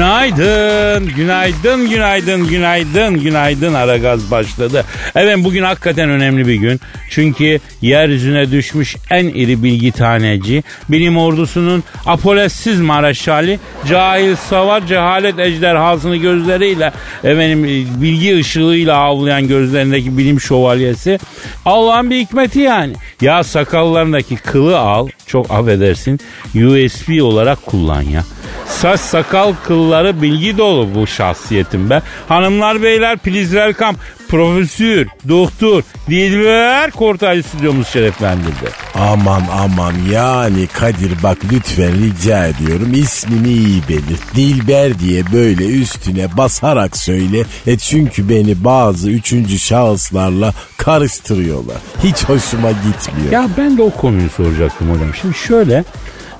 [0.00, 4.84] Günaydın, günaydın, günaydın, günaydın, günaydın Aragaz başladı.
[5.14, 6.80] Evet bugün hakikaten önemli bir gün.
[7.10, 16.16] Çünkü yeryüzüne düşmüş en iri bilgi taneci, bilim ordusunun apoletsiz maraşali, cahil savar, cehalet ejderhasını
[16.16, 16.92] gözleriyle,
[17.24, 17.64] efendim
[18.02, 21.18] bilgi ışığıyla avlayan gözlerindeki bilim şövalyesi.
[21.64, 22.92] Allah'ın bir hikmeti yani.
[23.20, 26.20] Ya sakallarındaki kılı al, çok affedersin,
[26.54, 28.24] USB olarak kullan ya.
[28.68, 32.02] Saç sakal kılları bilgi dolu bu şahsiyetim be.
[32.28, 33.98] Hanımlar beyler please welcome.
[34.28, 38.70] Profesör, doktor, Dilber Kortaylı stüdyomuz şereflendirdi.
[38.94, 44.34] Aman aman yani Kadir bak lütfen rica ediyorum ismini iyi belirt.
[44.36, 47.44] Dilber diye böyle üstüne basarak söyle.
[47.66, 51.76] E çünkü beni bazı üçüncü şahıslarla karıştırıyorlar.
[52.04, 53.32] Hiç hoşuma gitmiyor.
[53.32, 55.14] Ya ben de o konuyu soracaktım hocam.
[55.20, 55.84] Şimdi şöyle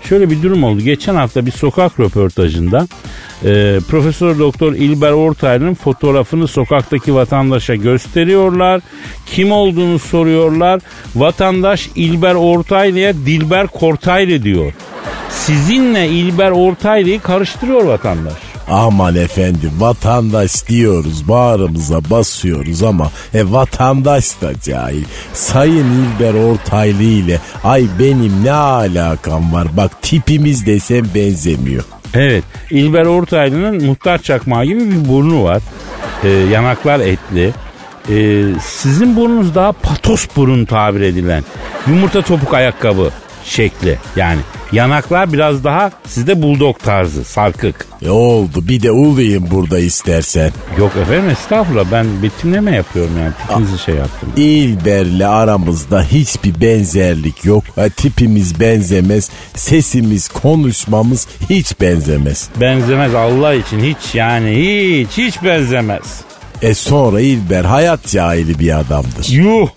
[0.08, 0.80] şöyle bir durum oldu.
[0.80, 2.86] Geçen hafta bir sokak röportajında
[3.44, 8.80] e, Profesör Doktor İlber Ortaylı'nın fotoğrafını sokaktaki vatandaşa gösteriyorlar.
[9.26, 10.80] Kim olduğunu soruyorlar.
[11.14, 14.72] Vatandaş İlber Ortaylı'ya Dilber Kortaylı diyor.
[15.30, 18.50] Sizinle İlber Ortaylı'yı karıştırıyor vatandaş.
[18.70, 25.04] Aman efendim vatandaş diyoruz bağrımıza basıyoruz ama e, vatandaş da cahil.
[25.32, 31.84] Sayın İlber Ortaylı ile ay benim ne alakam var bak tipimiz desem benzemiyor.
[32.14, 35.62] Evet İlber Ortaylı'nın muhtar çakmağı gibi bir burnu var.
[36.25, 37.52] Ee, yanaklar etli.
[38.10, 41.44] Ee, sizin burnunuz daha patos burun tabir edilen.
[41.87, 43.10] Yumurta topuk ayakkabı
[43.44, 44.41] şekli yani.
[44.72, 47.86] Yanaklar biraz daha sizde bulldog tarzı sarkık.
[48.03, 50.50] E oldu bir de ulayım burada istersen.
[50.78, 54.28] Yok efendim estağfurullah ben betimleme yapıyorum yani tipinizi şey yaptım.
[54.36, 57.64] İlber'le aramızda hiçbir benzerlik yok.
[57.75, 62.48] Ha, tipimiz benzemez, sesimiz, konuşmamız hiç benzemez.
[62.60, 66.20] Benzemez Allah için hiç yani hiç hiç benzemez.
[66.62, 69.28] E sonra İlber hayat cahili bir adamdır.
[69.28, 69.69] Yuh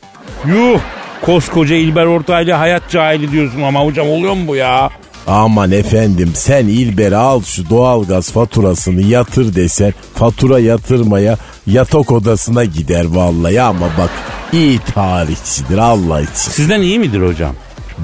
[0.47, 0.79] yuh
[1.25, 4.89] koskoca İlber Ortaylı hayat cahili diyorsun ama hocam oluyor mu bu ya?
[5.27, 13.05] Aman efendim sen İlber'e al şu doğalgaz faturasını yatır desen fatura yatırmaya yatak odasına gider
[13.05, 14.09] vallahi ama bak
[14.53, 16.33] iyi tarihçidir Allah için.
[16.33, 17.55] Sizden iyi midir hocam?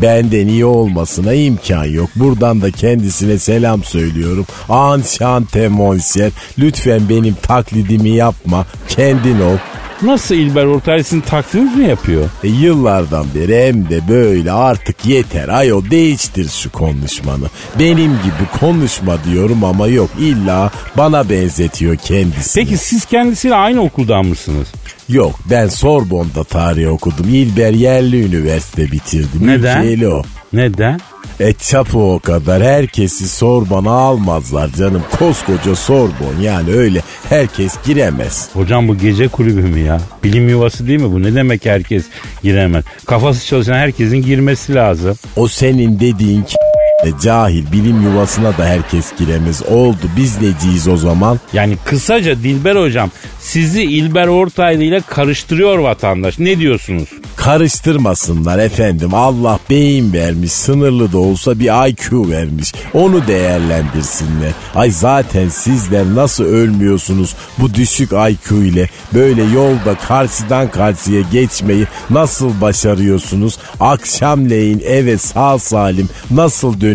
[0.01, 2.09] Benden iyi olmasına imkan yok.
[2.15, 4.45] Buradan da kendisine selam söylüyorum.
[4.69, 6.31] Anşante monser.
[6.59, 8.65] Lütfen benim taklidimi yapma.
[8.87, 9.57] Kendin ol.
[10.01, 12.29] Nasıl İlber Ortaylı sizin taklidiniz mi yapıyor?
[12.43, 17.45] E, yıllardan beri hem de böyle artık yeter ayol değiştir şu konuşmanı.
[17.79, 22.63] Benim gibi konuşma diyorum ama yok illa bana benzetiyor kendisini.
[22.63, 24.67] Peki siz kendisiyle aynı okuldan mısınız?
[25.09, 27.25] Yok ben Sorbon'da tarih okudum.
[27.29, 29.47] İlber Yerli Üniversite bitirdim.
[29.47, 29.81] Neden?
[29.83, 30.23] Ülkeli o.
[30.53, 30.99] Neden?
[31.39, 35.03] E çapı o kadar herkesi Sorbon'a almazlar canım.
[35.19, 38.49] Koskoca Sorbon yani öyle herkes giremez.
[38.53, 40.01] Hocam bu gece kulübü mü ya?
[40.23, 41.23] Bilim yuvası değil mi bu?
[41.23, 42.05] Ne demek herkes
[42.43, 42.83] giremez?
[43.05, 45.15] Kafası çalışan herkesin girmesi lazım.
[45.35, 46.55] O senin dediğin k-
[47.03, 49.61] e, cahil bilim yuvasına da herkes giremez.
[49.69, 51.39] Oldu biz neciyiz o zaman?
[51.53, 56.39] Yani kısaca Dilber hocam sizi İlber Ortaylı ile karıştırıyor vatandaş.
[56.39, 57.09] Ne diyorsunuz?
[57.35, 59.13] Karıştırmasınlar efendim.
[59.13, 60.51] Allah beyin vermiş.
[60.51, 62.73] Sınırlı da olsa bir IQ vermiş.
[62.93, 64.51] Onu değerlendirsinler.
[64.75, 68.89] Ay zaten sizler nasıl ölmüyorsunuz bu düşük IQ ile?
[69.13, 73.57] Böyle yolda karşıdan karşıya geçmeyi nasıl başarıyorsunuz?
[73.79, 76.88] Akşamleyin eve sağ salim nasıl dönüyorsunuz?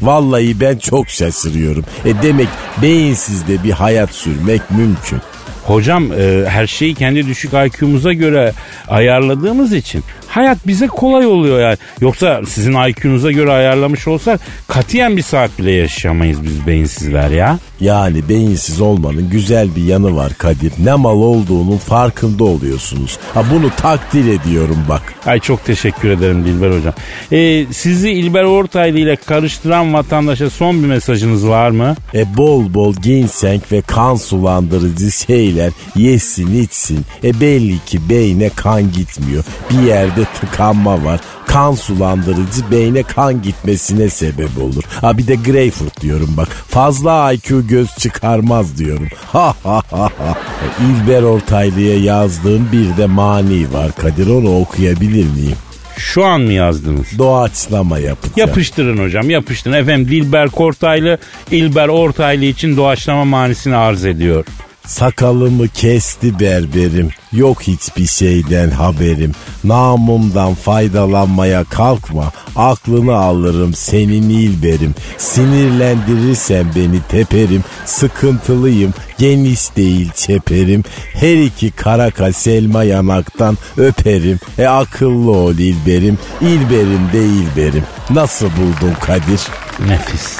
[0.00, 1.84] Vallahi ben çok şaşırıyorum.
[2.04, 2.48] E demek
[2.82, 5.20] beyinsizde bir hayat sürmek mümkün.
[5.64, 8.52] Hocam e, her şeyi kendi düşük IQ'muza göre
[8.88, 11.76] ayarladığımız için hayat bize kolay oluyor yani.
[12.00, 17.58] Yoksa sizin IQ'nuza göre ayarlamış olsak katiyen bir saat bile yaşayamayız biz beyinsizler ya.
[17.80, 20.72] Yani beyinsiz olmanın güzel bir yanı var Kadir.
[20.84, 23.18] Ne mal olduğunun farkında oluyorsunuz.
[23.34, 25.02] Ha bunu takdir ediyorum bak.
[25.26, 26.94] Ay çok teşekkür ederim Dilber hocam.
[27.32, 31.94] Ee, sizi İlber Ortaylı ile karıştıran vatandaşa son bir mesajınız var mı?
[32.14, 37.00] E bol bol ginseng ve kan sulandırıcı şeyler yesin içsin.
[37.24, 39.44] E belli ki beyne kan gitmiyor.
[39.70, 41.20] Bir yerde tıkanma var.
[41.46, 44.82] Kan sulandırıcı beyne kan gitmesine sebep olur.
[45.00, 46.48] Ha bir de greyfurt diyorum bak.
[46.48, 49.08] Fazla IQ göz çıkarmaz diyorum.
[49.32, 50.34] Ha ha ha ha.
[50.80, 55.56] İlber Ortaylı'ya yazdığım bir de mani var Kadir onu okuyabilir miyim?
[55.96, 57.06] Şu an mı yazdınız?
[57.18, 58.34] Doğaçlama yapacağım.
[58.36, 59.74] Yapıştırın hocam yapıştırın.
[59.74, 61.18] Efendim Dilber Kortaylı
[61.50, 64.44] İlber Ortaylı için doğaçlama manisini arz ediyor.
[64.86, 67.10] Sakalımı kesti berberim.
[67.32, 69.32] Yok hiçbir şeyden haberim.
[69.64, 72.32] Namımdan faydalanmaya kalkma.
[72.56, 74.94] Aklını alırım senin ilberim.
[75.18, 77.64] Sinirlendirirsen beni teperim.
[77.84, 80.84] Sıkıntılıyım geniş değil çeperim.
[81.12, 84.38] Her iki karaka selma yanaktan öperim.
[84.58, 86.18] E akıllı ol ilberim.
[86.40, 87.84] İlberim de ilberim.
[88.10, 89.40] Nasıl buldun Kadir?
[89.88, 90.38] Nefis.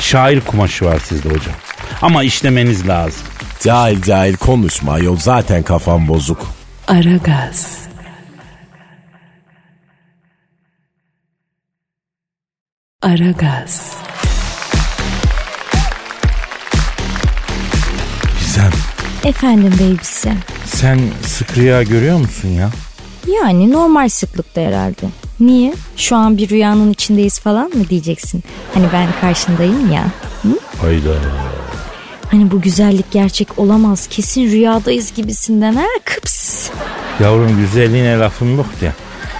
[0.00, 1.54] Şair kumaşı var sizde hocam.
[2.02, 3.22] Ama işlemeniz lazım.
[3.60, 6.46] Cahil cahil konuşma yol zaten kafam bozuk.
[6.88, 7.78] Aragaz.
[13.02, 13.96] Aragaz.
[18.40, 18.70] Gizem
[19.24, 20.32] Efendim babysi.
[20.64, 22.70] sen sık rüya görüyor musun ya?
[23.42, 25.06] Yani normal sıklıkta herhalde.
[25.40, 25.74] Niye?
[25.96, 28.42] Şu an bir rüyanın içindeyiz falan mı diyeceksin?
[28.74, 30.04] Hani ben karşındayım ya.
[30.42, 30.48] Hı?
[30.80, 31.14] Hayda.
[32.30, 34.06] Hani bu güzellik gerçek olamaz.
[34.06, 36.68] Kesin rüyadayız gibisinden ha kıps.
[37.20, 38.92] Yavrum güzelliğine lafım yok ya.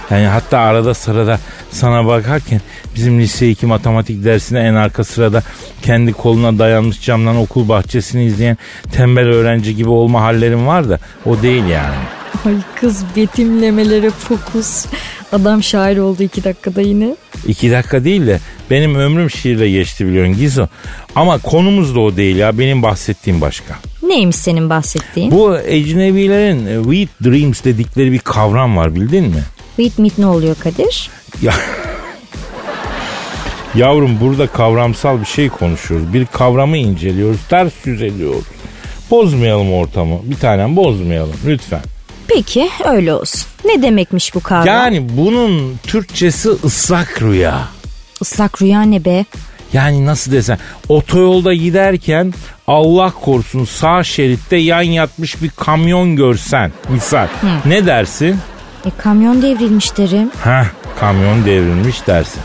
[0.09, 1.39] Yani hatta arada sırada
[1.71, 2.61] sana bakarken
[2.95, 5.43] bizim lise 2 matematik dersine en arka sırada
[5.81, 8.57] kendi koluna dayanmış camdan okul bahçesini izleyen
[8.91, 11.95] tembel öğrenci gibi olma hallerim var da o değil yani.
[12.45, 14.85] Ay kız betimlemelere fokus.
[15.31, 17.15] Adam şair oldu iki dakikada yine.
[17.47, 18.39] İki dakika değil de
[18.69, 20.67] benim ömrüm şiirle geçti biliyorsun Gizo.
[21.15, 23.75] Ama konumuz da o değil ya benim bahsettiğim başka.
[24.03, 25.31] Neymiş senin bahsettiğin?
[25.31, 29.43] Bu ecnebilerin e, Sweet Dreams dedikleri bir kavram var bildin mi?
[29.75, 31.09] Wheat meat ne oluyor Kadir?
[31.41, 31.53] Ya
[33.75, 36.13] Yavrum burada kavramsal bir şey konuşuyoruz.
[36.13, 38.45] Bir kavramı inceliyoruz, ters yüz ediyoruz.
[39.11, 40.19] Bozmayalım ortamı.
[40.23, 41.81] Bir tanem bozmayalım lütfen.
[42.27, 43.41] Peki öyle olsun.
[43.65, 44.67] Ne demekmiş bu kavram?
[44.67, 47.67] Yani bunun Türkçesi ıslak rüya.
[48.21, 49.25] Islak rüya ne be?
[49.73, 50.57] Yani nasıl desem
[50.89, 52.33] otoyolda giderken
[52.67, 57.27] Allah korusun sağ şeritte yan yatmış bir kamyon görsen misal
[57.65, 58.37] ne dersin?
[58.85, 60.31] E kamyon devrilmiş derim.
[60.43, 60.65] Heh
[60.99, 62.41] kamyon devrilmiş dersin.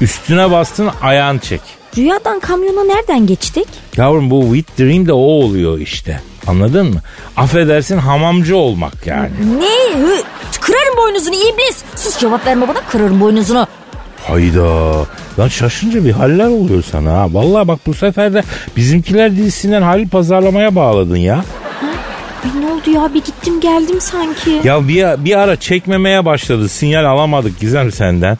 [0.00, 1.60] Üstüne bastın ayağın çek.
[1.96, 3.68] Rüyadan kamyona nereden geçtik?
[3.96, 6.20] Yavrum bu with dream de o oluyor işte.
[6.46, 7.00] Anladın mı?
[7.36, 9.30] Affedersin hamamcı olmak yani.
[9.60, 10.00] Ne?
[10.02, 10.22] Hı,
[10.60, 11.82] Kırarım boynuzunu iblis.
[11.96, 13.66] Sus cevap verme bana kırarım boynuzunu.
[14.28, 14.96] Hayda.
[15.38, 17.26] Lan şaşınca bir haller oluyor sana ha.
[17.30, 18.42] Vallahi bak bu sefer de
[18.76, 21.44] bizimkiler dizisinden Halil pazarlamaya bağladın ya.
[22.44, 24.60] Ay ne oldu ya bir gittim geldim sanki.
[24.64, 26.68] Ya bir, bir ara çekmemeye başladı.
[26.68, 28.38] Sinyal alamadık Gizem senden.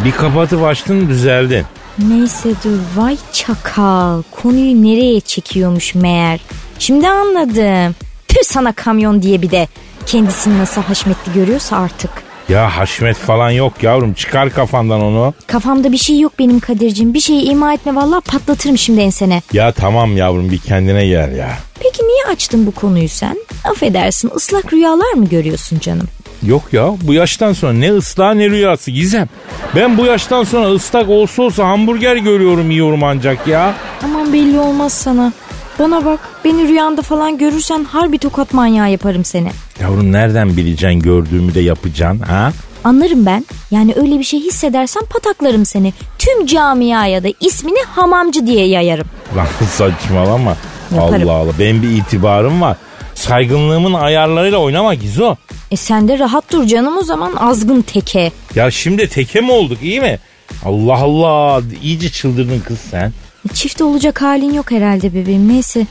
[0.00, 1.64] E, bir kapatıp açtın düzeldin.
[2.08, 4.22] Neyse dur vay çakal.
[4.30, 6.40] Konuyu nereye çekiyormuş meğer.
[6.78, 7.94] Şimdi anladım.
[8.28, 9.68] Tüh sana kamyon diye bir de.
[10.06, 12.10] Kendisini nasıl haşmetli görüyorsa artık.
[12.48, 14.14] Ya haşmet falan yok yavrum.
[14.14, 15.34] Çıkar kafandan onu.
[15.46, 17.14] Kafamda bir şey yok benim Kadir'cim.
[17.14, 19.42] Bir şeyi ima etme vallahi patlatırım şimdi ensene.
[19.52, 21.58] Ya tamam yavrum bir kendine gel ya.
[21.80, 23.36] Peki niye açtın bu konuyu sen?
[23.70, 26.08] Affedersin ıslak rüyalar mı görüyorsun canım?
[26.42, 29.28] Yok ya bu yaştan sonra ne ıslah ne rüyası Gizem.
[29.76, 33.74] Ben bu yaştan sonra ıslak olsa olsa hamburger görüyorum yiyorum ancak ya.
[34.04, 35.32] Aman belli olmaz sana.
[35.78, 39.48] Bana bak beni rüyanda falan görürsen harbi tokat manyağı yaparım seni.
[39.80, 42.52] Yavrum nereden bileceksin gördüğümü de yapacaksın ha?
[42.84, 43.46] Anlarım ben.
[43.70, 45.92] Yani öyle bir şey hissedersen pataklarım seni.
[46.18, 49.06] Tüm camiaya da ismini hamamcı diye yayarım.
[49.36, 50.56] Lan saçmalama.
[50.94, 51.28] Yaparım.
[51.28, 52.76] Allah Allah benim bir itibarım var.
[53.14, 55.36] Saygınlığımın ayarlarıyla oynama Gizo.
[55.70, 58.32] E sen de rahat dur canım o zaman azgın teke.
[58.54, 60.18] Ya şimdi teke mi olduk iyi mi?
[60.64, 63.12] Allah Allah iyice çıldırdın kız sen.
[63.52, 65.48] Çift olacak halin yok herhalde bebeğim.
[65.48, 65.86] Neyse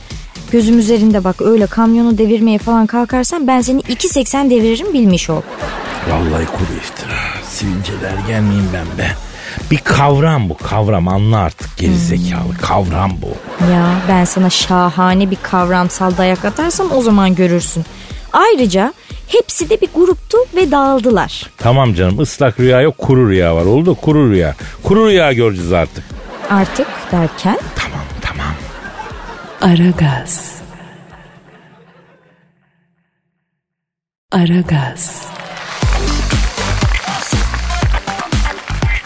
[0.52, 5.42] gözüm üzerinde bak öyle kamyonu devirmeye falan kalkarsan ben seni 2.80 deviririm bilmiş ol.
[6.10, 7.18] Vallahi kuru iftira.
[7.48, 9.10] Sivilceler gelmeyeyim ben be.
[9.70, 13.28] Bir kavram bu kavram anla artık gerizekalı kavram bu.
[13.72, 17.84] Ya ben sana şahane bir kavramsal dayak atarsam o zaman görürsün.
[18.32, 18.92] Ayrıca
[19.28, 21.50] Hepsi de bir gruptu ve dağıldılar.
[21.58, 24.54] Tamam canım ıslak rüya yok kuru rüya var oldu kuru rüya.
[24.82, 26.04] Kuru rüya göreceğiz artık.
[26.50, 28.54] Artık derken Tamam tamam.
[29.60, 30.54] Aragaz.
[34.32, 35.28] Aragaz.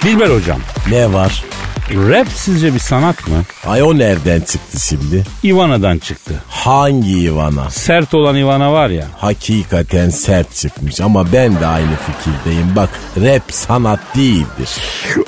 [0.02, 1.45] Dilber hocam Ne var?
[1.90, 3.42] Rap sizce bir sanat mı?
[3.66, 5.25] Ay o nereden çıktı şimdi?
[5.45, 6.35] Ivana'dan çıktı.
[6.49, 7.71] Hangi Ivana?
[7.71, 9.04] Sert olan Ivana var ya.
[9.16, 12.76] Hakikaten sert çıkmış ama ben de aynı fikirdeyim.
[12.76, 14.68] Bak rap sanat değildir.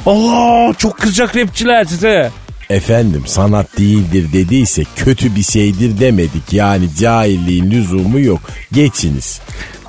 [0.07, 2.31] Allah çok kızacak rapçiler size.
[2.71, 6.52] Efendim sanat değildir dediyse kötü bir şeydir demedik.
[6.52, 8.40] Yani cahilliğin lüzumu yok.
[8.73, 9.40] Geçiniz.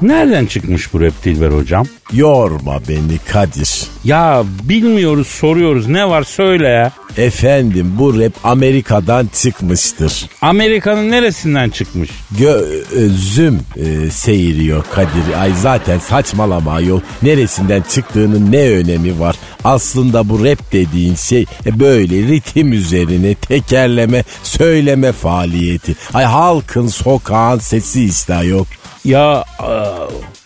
[0.01, 1.85] Nereden çıkmış bu rap Dilber hocam?
[2.13, 3.81] Yorma beni Kadir.
[4.03, 6.91] Ya bilmiyoruz soruyoruz ne var söyle ya.
[7.17, 10.29] Efendim bu rap Amerika'dan çıkmıştır.
[10.41, 12.09] Amerika'nın neresinden çıkmış?
[12.39, 15.41] Gözüm e, seyiriyor Kadir.
[15.41, 17.01] Ay zaten saçmalama yol.
[17.23, 19.35] Neresinden çıktığının ne önemi var?
[19.63, 25.95] Aslında bu rap dediğin şey e, böyle ritim üzerine tekerleme, söyleme faaliyeti.
[26.13, 28.67] Ay halkın sokağın sesi işte yok.
[29.05, 29.71] Ya e,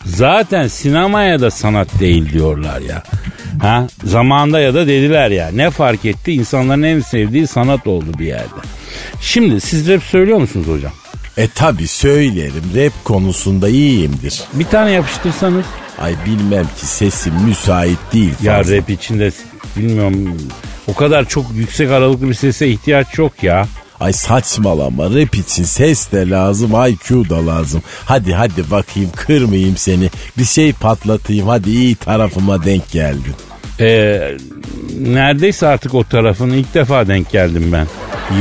[0.05, 3.03] zaten sinemaya da sanat değil diyorlar ya.
[3.61, 5.49] Ha zamanda ya da dediler ya.
[5.53, 6.31] Ne fark etti?
[6.31, 8.59] İnsanların en sevdiği sanat oldu bir yerde.
[9.21, 10.91] Şimdi siz rap söylüyor musunuz hocam?
[11.37, 14.43] E tabi söylerim rap konusunda iyiyimdir.
[14.53, 15.65] Bir tane yapıştırsanız.
[16.01, 18.77] Ay bilmem ki sesim müsait değil Ya fazla.
[18.77, 19.31] rap içinde
[19.77, 20.37] bilmiyorum
[20.87, 23.67] o kadar çok yüksek aralıklı bir sese ihtiyaç yok ya.
[24.05, 27.81] Ay saçmalama rap için ses de lazım IQ da lazım.
[28.05, 30.09] Hadi hadi bakayım kırmayayım seni.
[30.37, 33.35] Bir şey patlatayım hadi iyi tarafıma denk geldin.
[33.79, 34.37] Ee,
[34.99, 37.87] neredeyse artık o tarafın ilk defa denk geldim ben.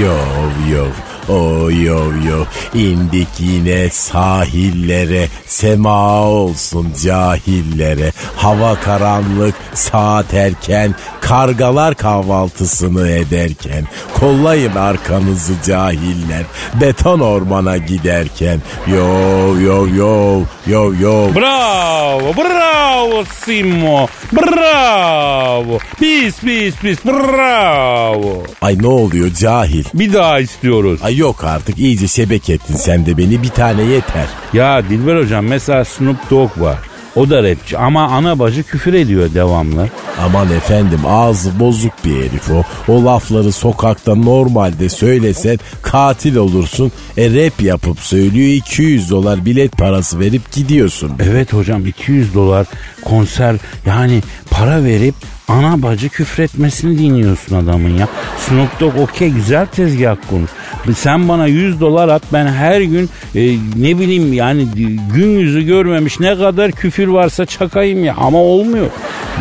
[0.00, 0.90] Yov yov
[1.28, 5.28] o yov yov indik yine sahillere.
[5.46, 8.12] Sema olsun cahillere.
[8.36, 10.94] Hava karanlık saat erken.
[11.20, 13.84] Kargalar kahvaltısını ederken.
[14.20, 16.44] Kollayın arkanızı cahiller.
[16.80, 18.60] Beton ormana giderken.
[18.86, 25.78] Yov yov yov yov yov Bravo, bravo Simo, bravo.
[26.00, 28.42] Pis, pis, pis, bravo.
[28.62, 29.84] ay ne oluyor cahil?
[29.94, 31.00] Bir daha istiyoruz.
[31.02, 35.46] ay yok artık iyice şebek ettin sen de beni bir tane yeter Ya Dilber hocam
[35.46, 36.78] mesela Snoop Dogg var.
[37.16, 39.88] O da rapçi ama ana bacı küfür ediyor devamlı.
[40.20, 42.62] Aman efendim ağzı bozuk bir herif o.
[42.92, 46.92] O lafları sokakta normalde söylesen katil olursun.
[47.16, 51.12] E rap yapıp söylüyor 200 dolar bilet parası verip gidiyorsun.
[51.22, 52.66] Evet hocam 200 dolar
[53.04, 53.56] konser
[53.86, 55.14] yani para verip
[55.48, 58.08] ana bacı küfretmesini dinliyorsun adamın ya.
[58.38, 60.50] Snoop Dogg okey güzel tezgah konuş.
[60.98, 64.66] Sen bana 100 dolar at ben her gün e, ne bileyim yani
[65.14, 68.86] gün yüzü görmemiş ne kadar küfür varsa çakayım ya ama olmuyor.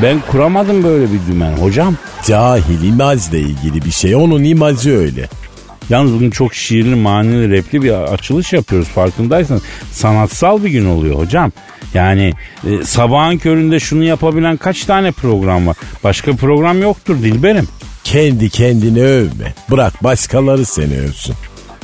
[0.03, 1.95] Ben kuramadım böyle bir dümen hocam.
[2.27, 5.29] Cahil imajla ilgili bir şey onun imajı öyle.
[5.93, 9.61] Yalnız bugün çok şiirli, manili, repli bir açılış yapıyoruz farkındaysanız.
[9.91, 11.51] Sanatsal bir gün oluyor hocam.
[11.93, 12.33] Yani
[12.67, 15.77] e, sabahın köründe şunu yapabilen kaç tane program var?
[16.03, 17.67] Başka program yoktur Dilberim.
[18.03, 19.53] Kendi kendini övme.
[19.71, 21.35] Bırak başkaları seni övsün.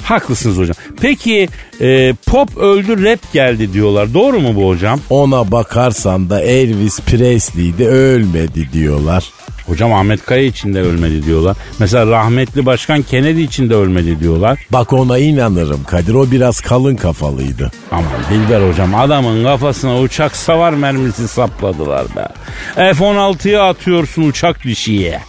[0.04, 0.76] Haklısınız hocam.
[1.02, 1.50] Peki
[1.82, 4.14] e, pop öldü rap geldi diyorlar.
[4.14, 5.00] Doğru mu bu hocam?
[5.10, 9.32] Ona bakarsan da Elvis Presley de ölmedi diyorlar.
[9.70, 11.58] Hocam Ahmet Kaya için de ölmedi diyorlar.
[11.80, 14.60] Mesela rahmetli başkan Kennedy için de ölmedi diyorlar.
[14.72, 17.72] Bak ona inanırım Kadir o biraz kalın kafalıydı.
[17.92, 22.28] Aman Dilber hocam adamın kafasına uçak savar mermisi sapladılar be.
[22.76, 25.20] F-16'ya atıyorsun uçak düşüye.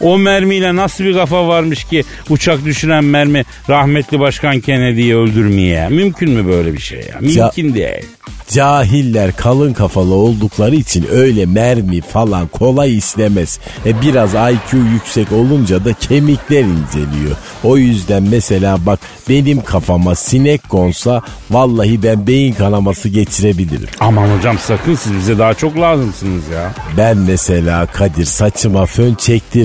[0.00, 5.88] O mermiyle nasıl bir kafa varmış ki uçak düşüren mermi rahmetli başkan Kennedy'yi öldürmeye?
[5.88, 7.18] Mümkün mü böyle bir şey ya?
[7.20, 8.04] Mümkün değil.
[8.48, 13.58] Cahiller kalın kafalı oldukları için öyle mermi falan kolay istemez.
[13.86, 17.36] E biraz IQ yüksek olunca da kemikler inceliyor.
[17.64, 23.88] O yüzden mesela bak benim kafama sinek konsa vallahi ben beyin kanaması geçirebilirim.
[24.00, 26.74] Aman hocam sakın siz bize daha çok lazımsınız ya.
[26.96, 29.14] Ben mesela Kadir saçıma fön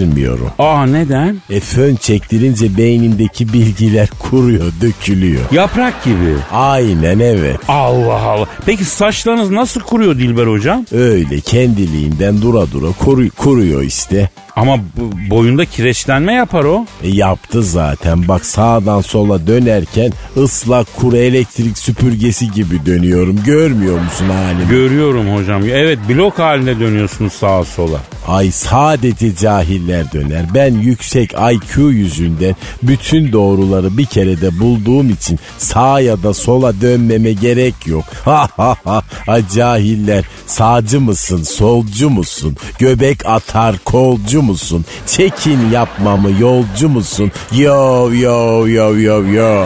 [0.03, 0.49] çektirmiyorum.
[0.59, 1.37] Aa neden?
[1.49, 5.41] E fön çektirince beynimdeki bilgiler kuruyor, dökülüyor.
[5.51, 6.35] Yaprak gibi.
[6.51, 7.57] Aynen evet.
[7.67, 8.45] Allah Allah.
[8.65, 10.85] Peki saçlarınız nasıl kuruyor Dilber hocam?
[10.91, 14.29] Öyle kendiliğinden dura dura kuru- kuruyor işte.
[14.55, 16.85] Ama bu- boyunda kireçlenme yapar o.
[17.03, 18.27] E yaptı zaten.
[18.27, 23.39] Bak sağdan sola dönerken ıslak kuru elektrik süpürgesi gibi dönüyorum.
[23.45, 24.69] Görmüyor musun halimi?
[24.69, 25.61] Görüyorum hocam.
[25.69, 27.97] Evet blok halinde dönüyorsunuz sağa sola.
[28.27, 30.45] Ay sadece cahiller döner.
[30.53, 37.31] Ben yüksek IQ yüzünden bütün doğruları bir kerede bulduğum için sağa ya da sola dönmeme
[37.33, 38.03] gerek yok.
[38.25, 39.03] Ha ha ha.
[39.27, 42.57] Ay cahiller sağcı mısın, solcu musun?
[42.79, 44.85] Göbek atar kolcu musun?
[45.07, 47.31] Çekin yapmamı yolcu musun?
[47.51, 49.65] Yo yo yo yo yo.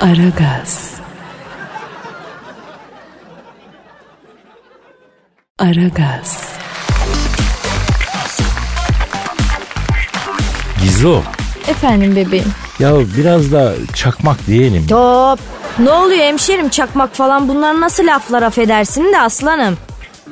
[0.00, 0.90] Aragaz.
[5.58, 6.54] Aragaz.
[10.82, 11.22] Gizo.
[11.68, 12.52] Efendim bebeğim.
[12.78, 14.86] Ya biraz da çakmak diyelim.
[14.86, 15.38] Top.
[15.78, 19.78] Ne oluyor hemşerim çakmak falan bunlar nasıl laflar affedersin de aslanım.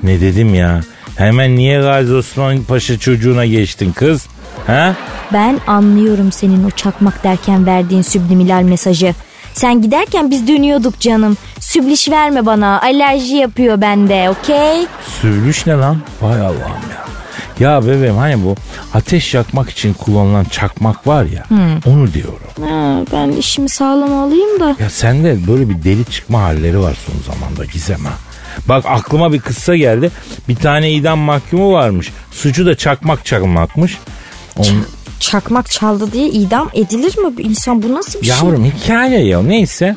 [0.02, 0.80] Ne dedim ya?
[1.16, 4.26] Hemen niye Gazi Osman Paşa çocuğuna geçtin kız?
[4.66, 4.94] Ha?
[5.32, 9.14] Ben anlıyorum senin o çakmak derken verdiğin subliminal mesajı.
[9.54, 11.36] Sen giderken biz dönüyorduk canım.
[11.60, 12.80] Sübliş verme bana.
[12.82, 14.86] Alerji yapıyor bende okey?
[15.20, 15.98] Sövülüş ne lan?
[16.22, 17.02] Vay Allah'ım ya.
[17.60, 18.56] Ya bebeğim hani bu
[18.94, 21.44] ateş yakmak için kullanılan çakmak var ya
[21.86, 22.38] onu diyorum.
[22.60, 24.76] Ha, ben işimi sağlam alayım da.
[24.80, 28.12] Ya sende böyle bir deli çıkma halleri var son zamanda Gizem ha.
[28.68, 30.10] Bak aklıma bir kıssa geldi.
[30.48, 32.10] Bir tane idam mahkumu varmış.
[32.30, 33.98] Suçu da çakmak çakmakmış.
[34.56, 34.86] Onun,
[35.20, 37.36] Çakmak çaldı diye idam edilir mi?
[37.36, 38.36] Bu İnsan bu nasıl bir şey?
[38.36, 39.96] Yavrum hikaye ya neyse.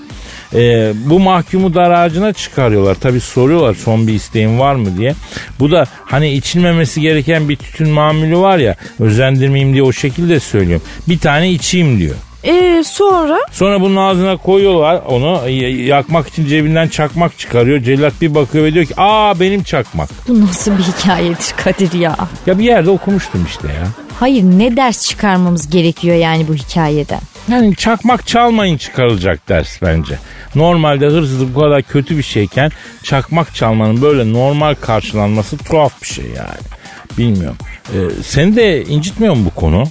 [0.53, 2.95] Ee, bu mahkumu dar ağacına çıkarıyorlar.
[2.95, 5.15] Tabi soruyorlar son bir isteğin var mı diye.
[5.59, 10.85] Bu da hani içilmemesi gereken bir tütün mamülü var ya özendirmeyeyim diye o şekilde söylüyorum.
[11.07, 12.15] Bir tane içeyim diyor.
[12.46, 13.40] Ee, sonra?
[13.52, 17.80] Sonra bunun ağzına koyuyorlar onu yakmak için cebinden çakmak çıkarıyor.
[17.82, 20.10] Cellat bir bakıyor ve diyor ki aa benim çakmak.
[20.28, 22.16] Bu nasıl bir hikayedir Kadir ya?
[22.46, 23.88] Ya bir yerde okumuştum işte ya.
[24.20, 27.20] Hayır ne ders çıkarmamız gerekiyor yani bu hikayeden?
[27.52, 30.20] Yani çakmak çalmayın çıkarılacak ders bence.
[30.56, 32.72] Normalde hırsızlık bu kadar kötü bir şeyken
[33.04, 36.60] çakmak çalmanın böyle normal karşılanması tuhaf bir şey yani.
[37.18, 37.58] Bilmiyorum.
[37.94, 39.84] Ee, seni de incitmiyor mu bu konu?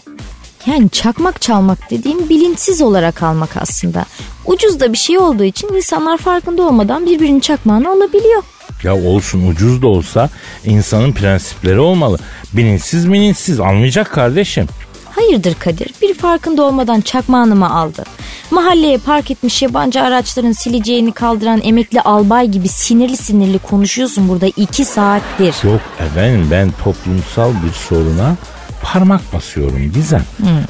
[0.66, 4.04] Yani çakmak çalmak dediğim bilinçsiz olarak almak aslında.
[4.47, 8.42] Ucuz da bir şey olduğu için insanlar farkında olmadan birbirinin çakmağını alabiliyor.
[8.83, 10.30] Ya olsun ucuz da olsa
[10.64, 12.18] insanın prensipleri olmalı.
[12.52, 14.66] Bilinçsiz bilinçsiz anlayacak kardeşim.
[15.11, 15.94] Hayırdır Kadir?
[16.02, 18.04] Bir farkında olmadan çakmağını mı aldı?
[18.50, 24.85] Mahalleye park etmiş yabancı araçların sileceğini kaldıran emekli albay gibi sinirli sinirli konuşuyorsun burada iki
[24.85, 25.55] saattir.
[25.64, 28.37] Yok efendim ben toplumsal bir soruna
[28.85, 30.25] parmak basıyorum Gizem.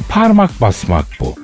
[0.08, 1.34] Parmak basmak bu.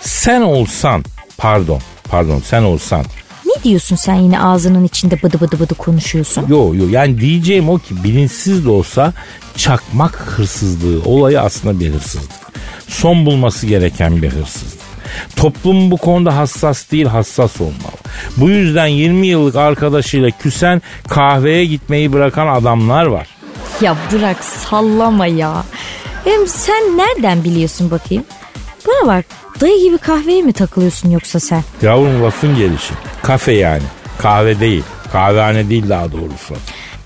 [0.00, 1.04] Sen olsan
[1.38, 1.80] pardon
[2.10, 3.04] pardon sen olsan
[3.46, 6.46] Ne diyorsun sen yine ağzının içinde bıdı bıdı bıdı konuşuyorsun?
[6.48, 9.12] Yo yo yani diyeceğim o ki bilinçsiz de olsa
[9.56, 12.30] çakmak hırsızlığı olayı aslında bir hırsızlık.
[12.88, 14.80] Son bulması gereken bir hırsızlık.
[15.36, 18.00] Toplum bu konuda hassas değil hassas olmalı.
[18.36, 23.26] Bu yüzden 20 yıllık arkadaşıyla küsen kahveye gitmeyi bırakan adamlar var.
[23.80, 25.64] Ya bırak sallama ya.
[26.24, 28.24] Hem sen nereden biliyorsun bakayım?
[28.86, 29.24] Bana bak
[29.60, 31.62] dayı gibi kahveye mi takılıyorsun yoksa sen?
[31.82, 32.94] Yavrum lafın gelişi.
[33.22, 33.82] Kafe yani.
[34.18, 34.82] Kahve değil.
[35.12, 36.54] Kahvehane değil daha doğrusu.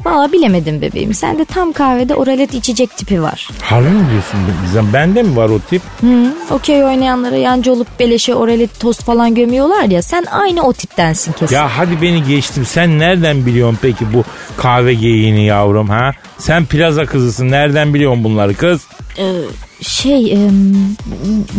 [0.05, 1.15] Valla bilemedim bebeğim.
[1.15, 3.49] Sende tam kahvede oralet içecek tipi var.
[3.63, 4.93] Harbi mi diyorsun Gizem?
[4.93, 5.83] Bende mi var o tip?
[6.01, 10.03] Hı, okey oynayanlara yancı olup beleşe oralet tost falan gömüyorlar ya.
[10.03, 11.55] Sen aynı o tiptensin kesin.
[11.57, 12.65] Ya hadi beni geçtim.
[12.67, 14.25] Sen nereden biliyorsun peki bu
[14.57, 16.11] kahve geyiğini yavrum ha?
[16.39, 17.51] Sen plaza kızısın.
[17.51, 18.81] Nereden biliyorsun bunları kız?
[19.83, 20.75] Şey em,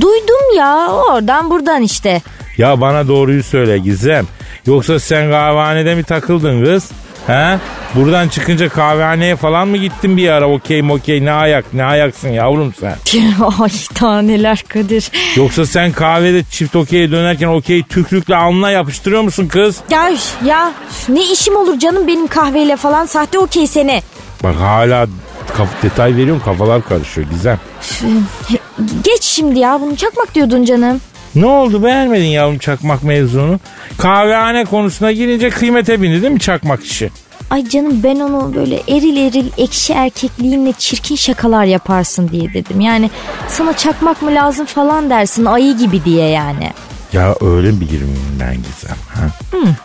[0.01, 2.21] duydum ya oradan buradan işte.
[2.57, 4.25] Ya bana doğruyu söyle Gizem.
[4.65, 6.91] Yoksa sen kahvehanede mi takıldın kız?
[7.27, 7.59] Ha?
[7.95, 10.49] Buradan çıkınca kahvehaneye falan mı gittin bir ara?
[10.49, 12.95] Okey mokey ne ayak ne ayaksın yavrum sen?
[13.59, 13.69] Ay
[14.01, 15.11] daha neler Kadir.
[15.35, 19.77] Yoksa sen kahvede çift okey'e dönerken okey tükrükle alnına yapıştırıyor musun kız?
[19.89, 20.11] Ya,
[20.45, 20.71] ya
[21.09, 24.01] ne işim olur canım benim kahveyle falan sahte okey seni.
[24.43, 25.07] Bak hala
[25.57, 27.59] kaf- detay veriyorum kafalar karışıyor Gizem.
[29.03, 31.01] Geç şimdi ya bunu çakmak diyordun canım.
[31.35, 33.59] Ne oldu beğenmedin yavrum çakmak mevzunu?
[33.97, 37.09] Kahvehane konusuna girince kıymete bindi değil mi çakmak işi?
[37.49, 42.81] Ay canım ben onu böyle eril eril ekşi erkekliğinle çirkin şakalar yaparsın diye dedim.
[42.81, 43.09] Yani
[43.47, 46.71] sana çakmak mı lazım falan dersin ayı gibi diye yani.
[47.13, 47.87] Ya öyle bir
[48.39, 48.97] ben Gizem?
[49.13, 49.27] Ha?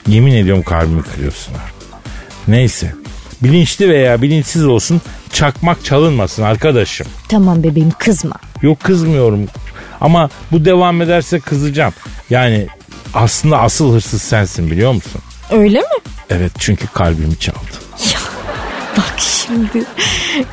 [0.06, 1.61] Yemin ediyorum kalbimi kırıyorsun ha.
[2.48, 2.94] Neyse.
[3.42, 5.00] Bilinçli veya bilinçsiz olsun
[5.33, 7.07] çakmak çalınmasın arkadaşım.
[7.29, 8.35] Tamam bebeğim kızma.
[8.62, 9.46] Yok kızmıyorum.
[10.00, 11.92] Ama bu devam ederse kızacağım.
[12.31, 12.66] Yani
[13.14, 15.20] aslında asıl hırsız sensin biliyor musun?
[15.50, 15.87] Öyle mi?
[16.31, 17.59] Evet çünkü kalbimi çaldı.
[18.96, 19.85] Bak şimdi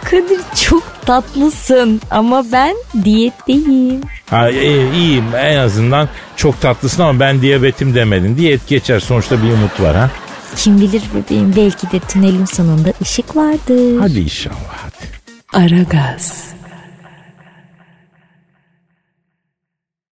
[0.03, 4.01] Kadir çok tatlısın ama ben diyetteyim.
[4.29, 8.37] Ha, iyi, iyiyim en azından çok tatlısın ama ben diyabetim demedin.
[8.37, 10.09] Diyet geçer sonuçta bir umut var ha.
[10.55, 13.99] Kim bilir bebeğim belki de tünelin sonunda ışık vardır.
[13.99, 15.65] Hadi inşallah hadi.
[15.65, 16.47] Aragaz.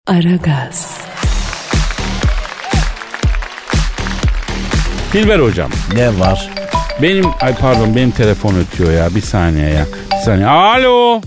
[0.08, 0.98] Aragaz.
[5.14, 6.50] Dilber hocam Ne var?
[7.02, 9.86] benim ay pardon benim telefon ötüyor ya bir saniye ya.
[10.12, 10.48] Bir saniye.
[10.48, 11.22] Alo.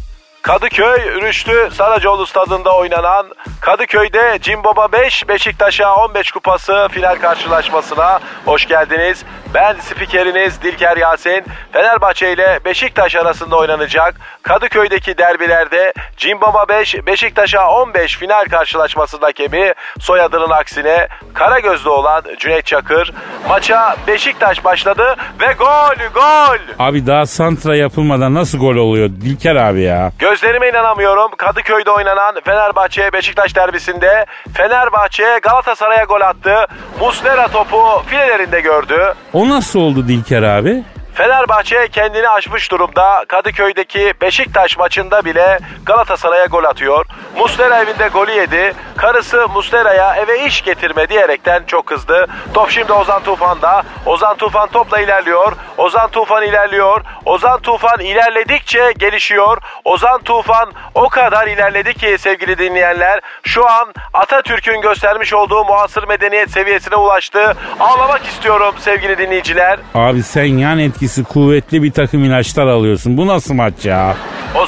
[0.44, 3.26] Kadıköy Rüştü Saracoğlu stadında oynanan
[3.60, 9.24] Kadıköy'de Cimbaba 5 Beşiktaş'a 15 kupası final karşılaşmasına hoş geldiniz.
[9.54, 11.44] Ben spikeriniz Dilker Yasin.
[11.72, 20.50] Fenerbahçe ile Beşiktaş arasında oynanacak Kadıköy'deki derbilerde Cimbaba 5 Beşiktaş'a 15 final karşılaşmasında hakemi soyadının
[20.50, 23.12] aksine kara gözlü olan Cüneyt Çakır.
[23.48, 26.58] Maça Beşiktaş başladı ve gol gol.
[26.78, 30.12] Abi daha santra yapılmadan nasıl gol oluyor Dilker abi ya?
[30.34, 31.30] Gözlerime inanamıyorum.
[31.38, 36.66] Kadıköy'de oynanan Fenerbahçe Beşiktaş derbisinde Fenerbahçe Galatasaray'a gol attı.
[37.00, 39.14] Muslera topu filelerinde gördü.
[39.32, 40.82] O nasıl oldu Dilker abi?
[41.14, 43.24] Fenerbahçe kendini aşmış durumda.
[43.28, 47.06] Kadıköy'deki Beşiktaş maçında bile Galatasaray'a gol atıyor.
[47.38, 48.72] Muslera evinde golü yedi.
[48.96, 52.26] Karısı Muslera'ya eve iş getirme diyerekten çok kızdı.
[52.54, 53.82] Top şimdi Ozan Tufan'da.
[54.06, 55.52] Ozan Tufan topla ilerliyor.
[55.78, 57.00] Ozan Tufan ilerliyor.
[57.24, 59.58] Ozan Tufan ilerledikçe gelişiyor.
[59.84, 66.50] Ozan Tufan o kadar ilerledi ki sevgili dinleyenler şu an Atatürk'ün göstermiş olduğu muasır medeniyet
[66.50, 67.54] seviyesine ulaştı.
[67.80, 69.78] Ağlamak istiyorum sevgili dinleyiciler.
[69.94, 73.16] Abi sen yan etkisi kuvvetli bir takım ilaçlar alıyorsun.
[73.16, 74.16] Bu nasıl maç ya?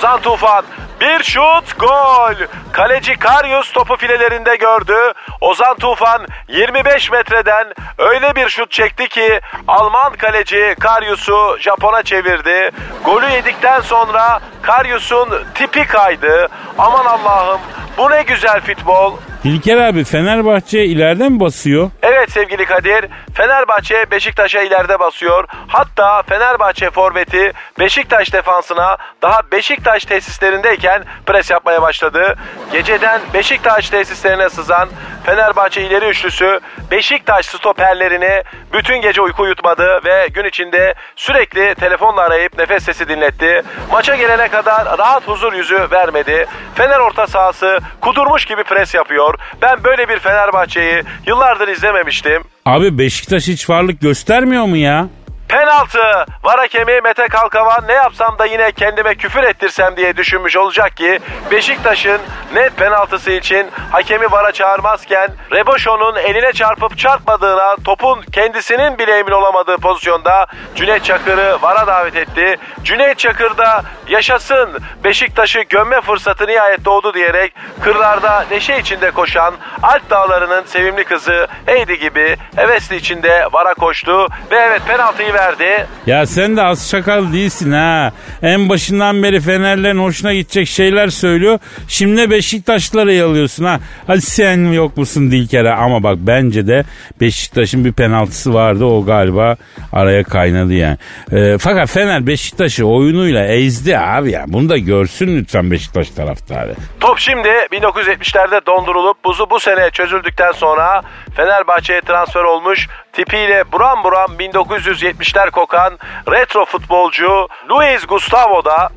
[0.06, 0.64] Ozan Tufan
[1.00, 2.34] bir şut gol.
[2.72, 5.12] Kaleci Karyus topu filelerinde gördü.
[5.40, 7.66] Ozan Tufan 25 metreden
[7.98, 12.70] öyle bir şut çekti ki Alman kaleci Karyus'u Japon'a çevirdi.
[13.04, 16.48] Golü yedikten sonra Karyus'un tipi kaydı.
[16.78, 17.60] Aman Allah'ım
[17.98, 19.16] bu ne güzel futbol.
[19.46, 21.90] Dilker abi Fenerbahçe ileride mi basıyor?
[22.02, 25.44] Evet sevgili Kadir, Fenerbahçe Beşiktaş'a ileride basıyor.
[25.68, 32.34] Hatta Fenerbahçe forveti Beşiktaş defansına daha Beşiktaş tesislerindeyken pres yapmaya başladı.
[32.72, 34.88] Geceden Beşiktaş tesislerine sızan
[35.24, 42.58] Fenerbahçe ileri üçlüsü Beşiktaş stoperlerini bütün gece uyku yutmadı ve gün içinde sürekli telefonla arayıp
[42.58, 43.62] nefes sesi dinletti.
[43.92, 46.46] Maça gelene kadar rahat huzur yüzü vermedi.
[46.74, 49.34] Fener orta sahası kudurmuş gibi pres yapıyor.
[49.62, 52.42] Ben böyle bir Fenerbahçe'yi yıllardır izlememiştim.
[52.66, 55.08] Abi Beşiktaş hiç varlık göstermiyor mu ya?
[55.48, 56.26] Penaltı.
[56.44, 61.18] Var hakemi Mete Kalkavan ne yapsam da yine kendime küfür ettirsem diye düşünmüş olacak ki
[61.50, 62.20] Beşiktaş'ın
[62.54, 69.76] net penaltısı için hakemi vara çağırmazken Reboşo'nun eline çarpıp çarpmadığına topun kendisinin bile emin olamadığı
[69.76, 72.56] pozisyonda Cüneyt Çakır'ı vara davet etti.
[72.82, 80.10] Cüneyt Çakır da yaşasın Beşiktaş'ı gömme fırsatı nihayet doğdu diyerek kırlarda neşe içinde koşan Alp
[80.10, 85.86] Dağları'nın sevimli kızı Heidi gibi hevesli içinde vara koştu ve evet penaltıyı verdi.
[86.06, 88.12] Ya sen de az şakal değilsin ha.
[88.42, 91.58] En başından beri Fenerlerin hoşuna gidecek şeyler söylüyor.
[91.88, 93.80] Şimdi Beşiktaşları yalıyorsun ha.
[94.06, 95.70] Hadi sen yok musun Dilker'e?
[95.72, 96.84] Ama bak bence de
[97.20, 98.84] Beşiktaş'ın bir penaltısı vardı.
[98.84, 99.56] O galiba
[99.92, 100.98] araya kaynadı yani.
[101.32, 104.44] Ee, fakat Fener Beşiktaş'ı oyunuyla ezdi abi ya.
[104.48, 106.74] Bunu da görsün lütfen Beşiktaş taraftarı.
[107.00, 111.02] Top şimdi 1970'lerde dondurulup buzu bu sene çözüldükten sonra
[111.36, 115.98] Fenerbahçe'ye transfer olmuş tipiyle buram buram 1970'ler kokan
[116.32, 118.88] retro futbolcu Luis Gustavo da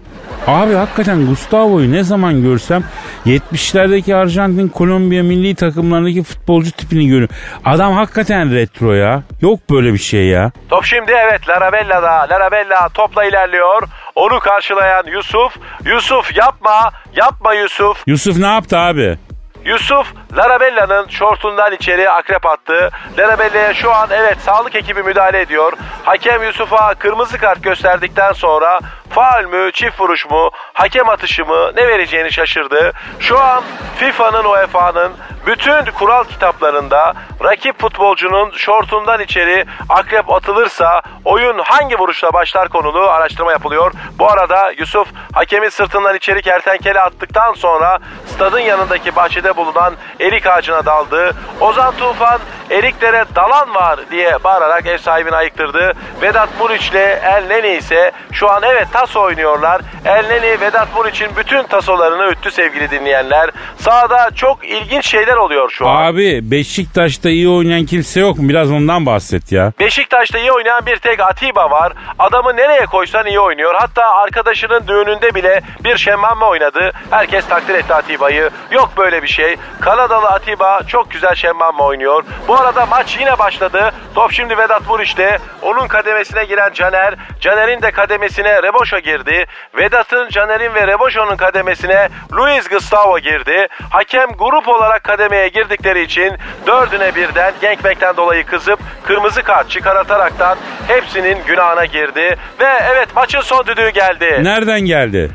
[0.48, 2.84] Abi hakikaten Gustavo'yu ne zaman görsem
[3.26, 7.36] 70'lerdeki Arjantin, Kolombiya milli takımlarındaki futbolcu tipini görüyorum.
[7.66, 9.24] Adam hakikaten retro ya.
[9.42, 10.52] Yok böyle bir şey ya.
[10.70, 12.28] Top şimdi evet Larabella'da.
[12.30, 13.82] Larabella topla ilerliyor.
[14.16, 15.58] Onu karşılayan Yusuf.
[15.86, 18.04] Yusuf yapma, yapma Yusuf.
[18.08, 19.18] Yusuf ne yaptı abi?
[19.66, 22.90] Yusuf Larabella'nın şortundan içeri akrep attı.
[23.18, 25.74] Larabella'ya şu an evet sağlık ekibi müdahale ediyor.
[26.04, 31.88] Hakem Yusuf'a kırmızı kart gösterdikten sonra faal mü, çift vuruş mu, hakem atışı mı ne
[31.88, 32.92] vereceğini şaşırdı.
[33.20, 33.64] Şu an
[33.98, 35.12] FIFA'nın UEFA'nın
[35.50, 43.52] bütün kural kitaplarında rakip futbolcunun şortundan içeri akrep atılırsa oyun hangi vuruşla başlar konulu araştırma
[43.52, 43.92] yapılıyor.
[44.20, 50.86] Bu arada Yusuf hakemin sırtından içeri kertenkele attıktan sonra stadın yanındaki bahçede bulunan erik ağacına
[50.86, 51.32] daldı.
[51.62, 52.40] Ozan Tufan
[52.72, 55.94] Eriklere dalan var diye bağırarak ev sahibini ayıktırdı.
[56.22, 59.82] Vedat Muriç ile El Neni ise şu an evet taso oynuyorlar.
[60.06, 63.50] El Neni Vedat Muriç'in bütün tasolarını üttü sevgili dinleyenler.
[63.78, 66.06] Sahada çok ilginç şeyler oluyor şu an.
[66.06, 68.50] Abi Beşiktaş'ta iyi oynayan kimse yok mu?
[68.50, 69.72] Biraz ondan bahset ya.
[69.80, 71.94] Beşiktaş'ta iyi oynayan bir tek Atiba var.
[72.20, 73.76] Adamı nereye koysan iyi oynuyor.
[73.80, 76.92] Hatta arkadaşının düğününde bile bir şemmame oynadı.
[77.10, 78.50] Herkes takdir etti Atiba'yı.
[78.72, 79.56] Yok böyle bir şey.
[79.82, 82.24] Kanadalı Atiba çok güzel şemmame oynuyor.
[82.48, 83.92] Bu arada maç yine başladı.
[84.16, 85.40] Top şimdi Vedat Muriç'te.
[85.62, 87.16] Onun kademesine giren Caner.
[87.42, 89.46] Caner'in de kademesine Reboşo girdi.
[89.78, 93.68] Vedat'ın, Caner'in ve Reboşo'nun kademesine Luis Gustavo girdi.
[93.90, 96.34] Hakem grup olarak kademeye girdikleri için
[96.68, 102.36] dördüne birden Genkmek'ten dolayı kızıp kırmızı kart çıkarataraktan hepsinin günahına girdi.
[102.60, 104.40] Ve evet maçın son düdüğü geldi.
[104.44, 105.30] Nereden geldi?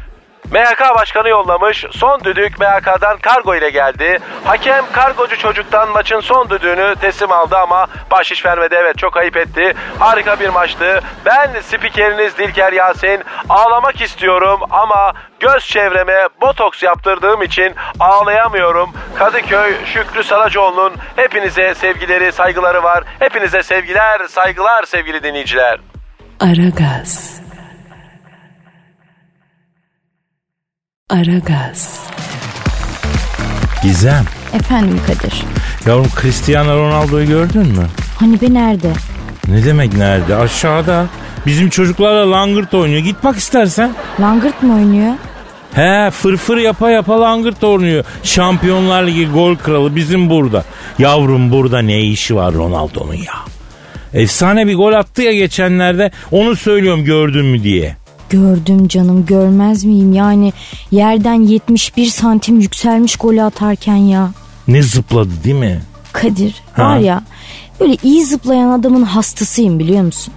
[0.54, 1.84] MHK başkanı yollamış.
[1.90, 4.18] Son düdük MHK'dan kargo ile geldi.
[4.44, 8.74] Hakem kargocu çocuktan maçın son düdüğünü teslim aldı ama bahşiş vermedi.
[8.78, 9.74] Evet çok ayıp etti.
[9.98, 11.00] Harika bir maçtı.
[11.26, 13.22] Ben spikeriniz Dilker Yasin.
[13.48, 18.92] Ağlamak istiyorum ama göz çevreme botoks yaptırdığım için ağlayamıyorum.
[19.18, 23.04] Kadıköy Şükrü Saracoğlu'nun hepinize sevgileri, saygıları var.
[23.18, 25.80] Hepinize sevgiler, saygılar sevgili dinleyiciler.
[26.40, 27.43] Aragaz.
[31.10, 32.00] Aragaz.
[33.82, 34.24] Gizem.
[34.54, 35.42] Efendim Kadir.
[35.86, 37.86] Yavrum Cristiano Ronaldo'yu gördün mü?
[38.18, 38.92] Hani be nerede?
[39.48, 40.36] Ne demek nerede?
[40.36, 41.06] Aşağıda.
[41.46, 43.00] Bizim çocuklarla langırt oynuyor.
[43.00, 43.90] Git bak istersen.
[44.20, 45.12] Langırt mı oynuyor?
[45.74, 48.04] He fırfır yapa yapa langırt oynuyor.
[48.22, 50.64] Şampiyonlar Ligi gol kralı bizim burada.
[50.98, 53.34] Yavrum burada ne işi var Ronaldo'nun ya?
[54.14, 56.10] Efsane bir gol attı ya geçenlerde.
[56.30, 57.96] Onu söylüyorum gördün mü diye.
[58.30, 60.52] Gördüm canım görmez miyim yani
[60.90, 64.30] yerden 71 santim yükselmiş golü atarken ya.
[64.68, 65.82] Ne zıpladı değil mi?
[66.12, 66.82] Kadir Ha.
[66.84, 67.22] var ya
[67.80, 70.34] böyle iyi zıplayan adamın hastasıyım biliyor musun?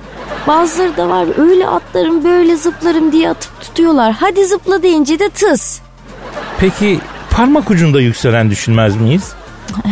[0.47, 4.11] Bazıları da var öyle atlarım böyle zıplarım diye atıp tutuyorlar.
[4.19, 5.79] Hadi zıpla deyince de tıs.
[6.59, 6.99] Peki
[7.31, 9.31] parmak ucunda yükselen düşünmez miyiz?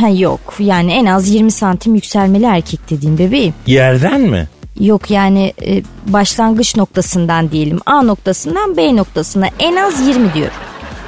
[0.01, 3.53] Ha yok yani en az 20 santim yükselmeli erkek dediğim bebeğim.
[3.67, 4.47] Yerden mi?
[4.79, 10.53] Yok yani e, başlangıç noktasından diyelim A noktasından B noktasına en az 20 diyorum.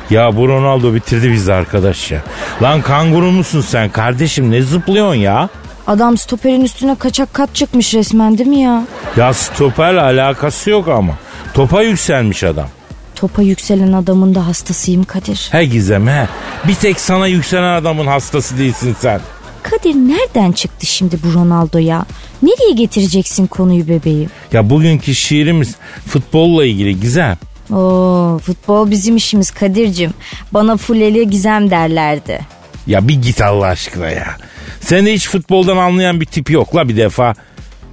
[0.10, 2.24] Ya bu Ronaldo bitirdi bizi arkadaş ya.
[2.62, 5.50] Lan kanguru musun sen kardeşim ne zıplıyorsun ya?
[5.88, 8.84] Adam stoperin üstüne kaçak kat çıkmış resmen değil mi ya?
[9.18, 11.14] Ya stoperle alakası yok ama.
[11.54, 12.68] Topa yükselmiş adam.
[13.16, 15.48] Topa yükselen adamın da hastasıyım Kadir.
[15.52, 16.28] He Gizem he.
[16.68, 19.22] Bir tek sana yükselen adamın hastası değilsin sen.
[19.64, 22.06] Kadir nereden çıktı şimdi bu Ronaldo ya?
[22.44, 24.30] Nereye getireceksin konuyu bebeğim?
[24.54, 25.76] Ya bugünkü şiirimiz
[26.08, 27.38] futbolla ilgili Gizem.
[27.74, 30.12] Oo, futbol bizim işimiz Kadir'cim.
[30.52, 32.40] Bana fuleli gizem derlerdi.
[32.88, 34.38] Ya bir git Allah aşkına ya.
[34.82, 37.34] Sende hiç futboldan anlayan bir tip yok la bir defa.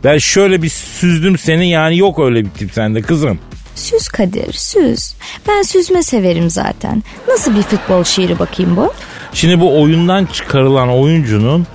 [0.05, 3.39] Ben şöyle bir süzdüm seni yani yok öyle bir tip sende kızım.
[3.75, 5.15] Süz Kadir, süz.
[5.49, 7.03] Ben süzme severim zaten.
[7.29, 8.93] Nasıl bir futbol şiiri bakayım bu?
[9.35, 11.67] Şimdi bu oyundan çıkarılan oyuncunun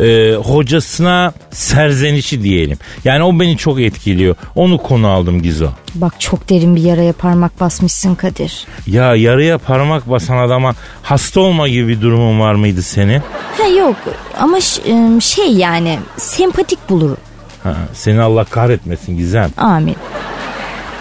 [0.00, 2.78] e, hocasına serzenişi diyelim.
[3.04, 4.36] Yani o beni çok etkiliyor.
[4.54, 5.68] Onu konu aldım Gizo.
[5.94, 8.66] Bak çok derin bir yaraya parmak basmışsın Kadir.
[8.86, 13.22] Ya yarıya parmak basan adama hasta olma gibi bir durumun var mıydı senin?
[13.58, 13.96] Ha yok
[14.38, 14.58] ama
[14.90, 17.16] ım, şey yani sempatik bulurum.
[17.62, 19.50] Ha, seni Allah kahretmesin Gizem.
[19.56, 19.96] Amin.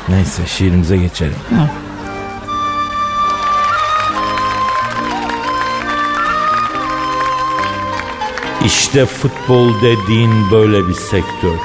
[0.09, 1.35] Neyse şiirimize geçelim.
[8.65, 11.57] İşte futbol dediğin böyle bir sektör.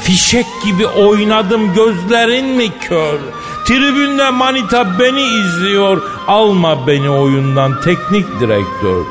[0.00, 3.18] Fişek gibi oynadım gözlerin mi kör?
[3.66, 6.02] Tribünde manita beni izliyor.
[6.26, 9.04] Alma beni oyundan teknik direktör.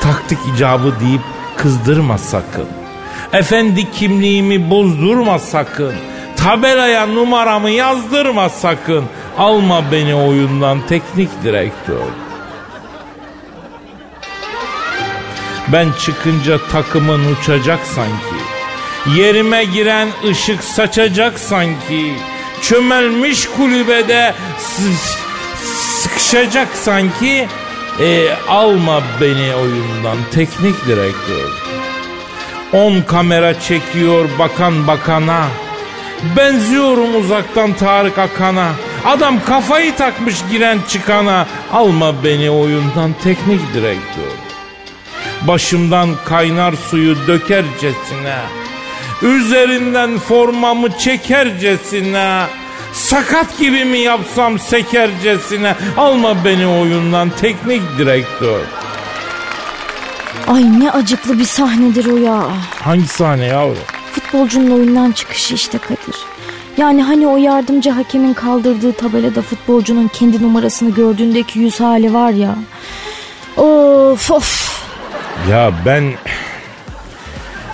[0.00, 1.22] Taktik icabı deyip
[1.56, 2.66] kızdırma sakın.
[3.32, 5.94] Efendi kimliğimi bozdurma sakın.
[6.36, 9.04] Tabelaya numaramı yazdırma sakın.
[9.38, 12.27] Alma beni oyundan teknik direktör.
[15.72, 18.38] Ben çıkınca takımın uçacak sanki.
[19.20, 22.14] Yerime giren ışık saçacak sanki.
[22.62, 24.34] Çömelmiş kulübede
[26.02, 27.48] sıkışacak sanki.
[28.00, 31.50] E, alma beni oyundan teknik direktör.
[32.72, 35.48] On kamera çekiyor bakan bakana.
[36.36, 38.72] Benziyorum uzaktan Tarık Akan'a.
[39.04, 41.46] Adam kafayı takmış giren çıkana.
[41.72, 44.47] Alma beni oyundan teknik direktör.
[45.46, 48.36] Başımdan kaynar suyu dökercesine.
[49.22, 52.46] Üzerinden formamı çekercesine.
[52.92, 55.74] Sakat gibi mi yapsam sekercesine.
[55.96, 58.60] Alma beni oyundan teknik direktör.
[60.48, 62.42] Ay ne acıklı bir sahnedir o ya.
[62.82, 63.78] Hangi sahne yavrum?
[64.12, 66.16] Futbolcunun oyundan çıkışı işte Kadir.
[66.76, 72.54] Yani hani o yardımcı hakemin kaldırdığı tabelada futbolcunun kendi numarasını gördüğündeki yüz hali var ya.
[73.56, 74.77] Of of.
[75.50, 76.12] Ya ben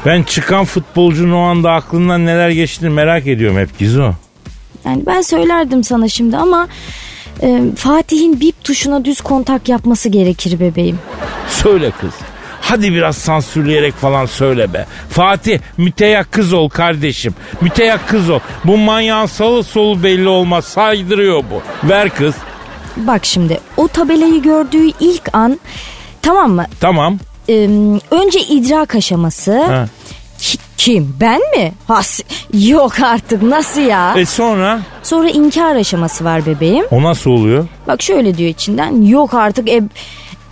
[0.06, 4.12] ben çıkan futbolcunun o anda aklından neler geçtiğini merak ediyorum hep Gizo.
[4.84, 6.68] Yani ben söylerdim sana şimdi ama
[7.42, 10.98] e, Fatih'in bip tuşuna düz kontak yapması gerekir bebeğim.
[11.48, 12.14] Söyle kız.
[12.60, 14.86] Hadi biraz sansürleyerek falan söyle be.
[15.10, 17.34] Fatih müteyakkız ol kardeşim.
[17.60, 18.40] Müteyakkız ol.
[18.64, 20.64] Bu manyağın salı solu belli olmaz.
[20.64, 21.88] Saydırıyor bu.
[21.88, 22.34] Ver kız.
[22.96, 25.60] Bak şimdi o tabelayı gördüğü ilk an
[26.22, 26.64] tamam mı?
[26.80, 27.18] Tamam.
[27.48, 27.68] E,
[28.10, 29.62] önce idrak aşaması.
[29.62, 29.86] Ha.
[30.38, 31.72] Ki- Kim ben mi?
[31.88, 32.20] Has
[32.52, 34.14] yok artık nasıl ya?
[34.16, 36.84] E sonra Sonra inkar aşaması var bebeğim.
[36.90, 37.66] o nasıl oluyor?
[37.86, 39.84] Bak şöyle diyor içinden yok artık eb,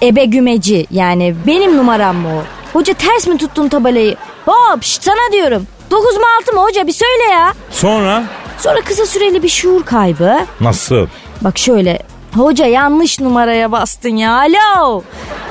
[0.03, 2.43] ebe gümeci yani benim numaram mı o?
[2.79, 4.17] Hoca ters mi tuttun tabelayı?
[4.47, 5.67] Hop şşt, sana diyorum.
[5.91, 7.55] 9 mu 6 mı hoca bir söyle ya.
[7.71, 8.25] Sonra
[8.59, 10.47] Sonra kısa süreli bir şuur kaybı.
[10.61, 11.07] nasıl?
[11.41, 11.99] Bak şöyle
[12.35, 15.03] hoca yanlış numaraya bastın ya alo.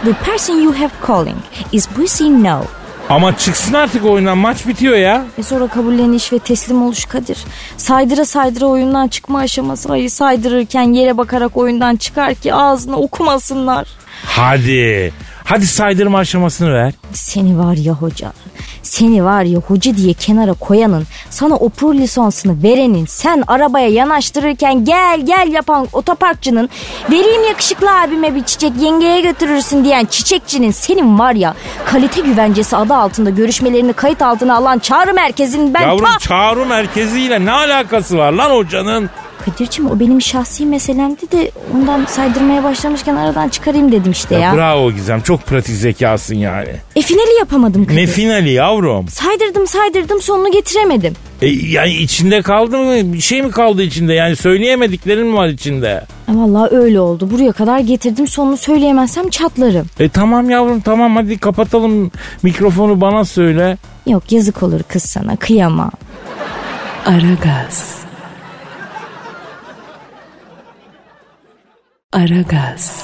[0.06, 1.38] The person you have calling
[1.72, 2.64] is busy no.
[3.10, 5.26] Ama çıksın artık oyundan maç bitiyor ya.
[5.40, 7.38] Ve sonra kabulleniş ve teslim oluş Kadir.
[7.78, 9.92] Saydıra saydıra oyundan çıkma aşaması.
[9.92, 13.88] Ay saydırırken yere bakarak oyundan çıkar ki ağzına okumasınlar.
[14.26, 15.14] Hadi.
[15.52, 16.94] Hadi saydırma aşamasını ver.
[17.14, 18.34] Seni var ya hoca.
[18.84, 24.86] Seni var ya hoca diye kenara koyanın, sana o pro lisansını verenin, sen arabaya yanaştırırken
[24.86, 26.70] gel gel yapan otoparkçının,
[27.12, 32.94] vereyim yakışıklı abime bir çiçek yengeye götürürsün diyen çiçekçinin senin var ya kalite güvencesi adı
[32.94, 36.20] altında görüşmelerini kayıt altına alan çağrı merkezinin ben Yavrum ta...
[36.20, 39.10] çağrı merkeziyle ne alakası var lan hocanın?
[39.46, 44.56] Kadir'cim o benim şahsi meselemdi de ondan saydırmaya başlamışken aradan çıkarayım dedim işte ya.
[44.56, 46.70] Bravo Gizem çok pratik zekasın yani.
[46.96, 47.98] E finali yapamadım Kadir.
[47.98, 49.08] Ne finali yavrum?
[49.08, 51.14] Saydırdım saydırdım sonunu getiremedim.
[51.42, 53.14] E, yani içinde kaldı mı?
[53.14, 54.14] Bir şey mi kaldı içinde?
[54.14, 56.06] Yani söyleyemediklerin mi var içinde?
[56.32, 57.32] E vallahi öyle oldu.
[57.32, 59.88] Buraya kadar getirdim sonunu söyleyemezsem çatlarım.
[60.00, 62.12] E tamam yavrum tamam hadi kapatalım
[62.44, 63.78] mikrofonu bana söyle.
[64.08, 65.92] Yok yazık olur kız sana kıyamam.
[67.06, 68.02] Aragaz.
[72.14, 73.04] Aragaz.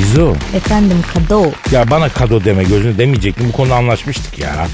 [0.00, 1.42] İzo Efendim kado.
[1.70, 4.66] ya bana kado deme gözünü demeyecektim bu konuda anlaşmıştık ya.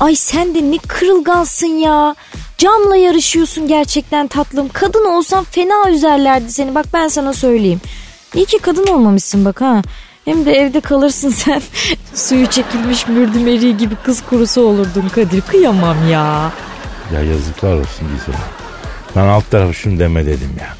[0.00, 2.14] Ay sen de ne kırılgansın ya.
[2.58, 4.68] Camla yarışıyorsun gerçekten tatlım.
[4.72, 6.74] Kadın olsan fena üzerlerdi seni.
[6.74, 7.80] Bak ben sana söyleyeyim.
[8.34, 9.82] İyi ki kadın olmamışsın bak ha.
[10.24, 11.62] Hem de evde kalırsın sen.
[12.14, 15.40] Suyu çekilmiş mürdüm eriği gibi kız kurusu olurdun Kadir.
[15.40, 16.52] Kıyamam ya.
[17.14, 18.38] Ya yazıklar olsun Gizo.
[19.16, 20.76] Ben alt tarafı şunu deme dedim ya.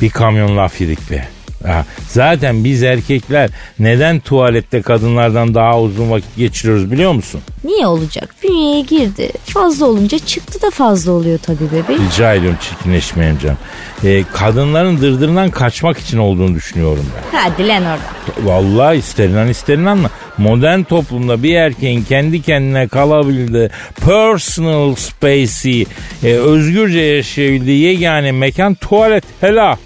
[0.00, 1.28] Bir kamyon laf yedik be.
[1.66, 7.40] Ha, zaten biz erkekler neden tuvalette kadınlardan daha uzun vakit geçiriyoruz biliyor musun?
[7.64, 8.34] Niye olacak?
[8.42, 9.30] Bünyeye girdi.
[9.44, 12.02] Fazla olunca çıktı da fazla oluyor tabii bebeğim.
[12.10, 13.58] Rica ediyorum çirkinleşmeyelim canım.
[14.04, 17.38] Ee, kadınların dırdırından kaçmak için olduğunu düşünüyorum ben.
[17.38, 17.98] Hadi lan oradan.
[18.42, 23.68] Vallahi isterinden isterinden ama modern toplumda bir erkeğin kendi kendine kalabildiği
[24.06, 25.86] personal space'i
[26.24, 29.24] e, özgürce yaşayabildiği yegane mekan tuvalet.
[29.40, 29.78] Hela.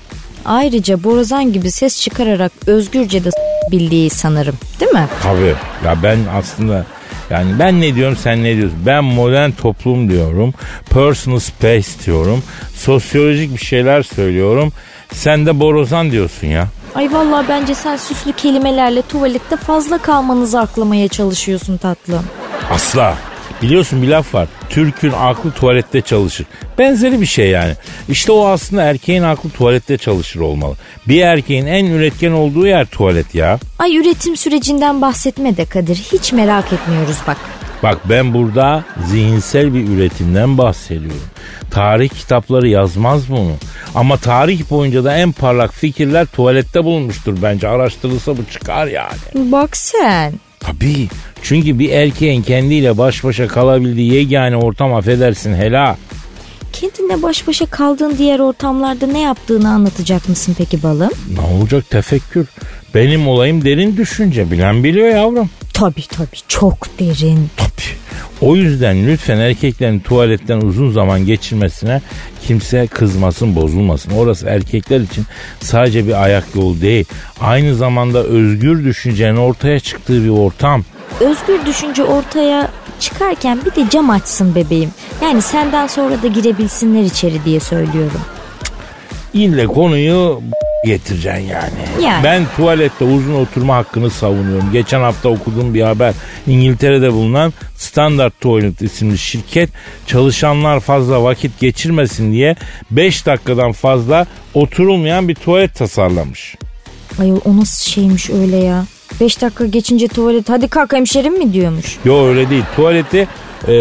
[0.45, 3.31] Ayrıca borazan gibi ses çıkararak özgürce de
[3.71, 4.55] bildiği sanırım.
[4.81, 5.09] Değil mi?
[5.23, 5.55] Tabii.
[5.85, 6.85] Ya ben aslında
[7.31, 8.79] yani ben ne diyorum sen ne diyorsun?
[8.87, 10.55] Ben modern toplum diyorum.
[10.91, 12.43] Personal space diyorum.
[12.75, 14.73] Sosyolojik bir şeyler söylüyorum.
[15.13, 16.69] Sen de borazan diyorsun ya.
[16.95, 22.25] Ay vallahi bence sen süslü kelimelerle tuvalette fazla kalmanızı aklamaya çalışıyorsun tatlım.
[22.71, 23.15] Asla.
[23.63, 24.49] Biliyorsun bir laf var.
[24.71, 26.47] Türk'ün aklı tuvalette çalışır.
[26.79, 27.75] Benzeri bir şey yani.
[28.09, 30.75] İşte o aslında erkeğin aklı tuvalette çalışır olmalı.
[31.09, 33.59] Bir erkeğin en üretken olduğu yer tuvalet ya.
[33.79, 35.97] Ay üretim sürecinden bahsetme de Kadir.
[36.13, 37.37] Hiç merak etmiyoruz bak.
[37.83, 41.21] Bak ben burada zihinsel bir üretimden bahsediyorum.
[41.71, 43.53] Tarih kitapları yazmaz bunu.
[43.95, 47.69] Ama tarih boyunca da en parlak fikirler tuvalette bulunmuştur bence.
[47.69, 49.53] Araştırılsa bu çıkar yani.
[49.53, 50.33] Bak sen.
[50.61, 51.09] Tabii.
[51.43, 55.97] Çünkü bir erkeğin kendiyle baş başa kalabildiği yegane ortam affedersin hela.
[56.73, 61.11] Kendinle baş başa kaldığın diğer ortamlarda ne yaptığını anlatacak mısın peki balım?
[61.35, 62.47] Ne olacak tefekkür?
[62.95, 64.51] Benim olayım derin düşünce.
[64.51, 65.51] Bilen biliyor yavrum.
[65.75, 67.49] Tabii tabii çok derin.
[68.43, 72.01] O yüzden lütfen erkeklerin tuvaletten uzun zaman geçirmesine
[72.47, 74.11] kimse kızmasın, bozulmasın.
[74.11, 75.25] Orası erkekler için
[75.61, 77.05] sadece bir ayak yolu değil.
[77.41, 80.85] Aynı zamanda özgür düşüncenin ortaya çıktığı bir ortam.
[81.21, 82.71] Özgür düşünce ortaya
[83.01, 84.91] çıkarken bir de cam açsın bebeğim.
[85.23, 88.21] Yani senden sonra da girebilsinler içeri diye söylüyorum.
[89.35, 90.43] İlle konuyu
[90.87, 92.05] getireceksin yani.
[92.05, 92.25] Yani.
[92.25, 94.73] Ben tuvalette uzun oturma hakkını savunuyorum.
[94.73, 96.15] Geçen hafta okuduğum bir haber.
[96.47, 99.71] İngiltere'de bulunan Standard Toilet isimli şirket
[100.07, 102.57] çalışanlar fazla vakit geçirmesin diye
[102.91, 106.57] 5 dakikadan fazla oturulmayan bir tuvalet tasarlamış.
[107.21, 108.85] Ay o nasıl şeymiş öyle ya.
[109.21, 111.97] 5 dakika geçince tuvalet hadi kalk hemşerim mi diyormuş.
[112.05, 112.65] Yo öyle değil.
[112.77, 113.29] Tuvaleti
[113.69, 113.73] e,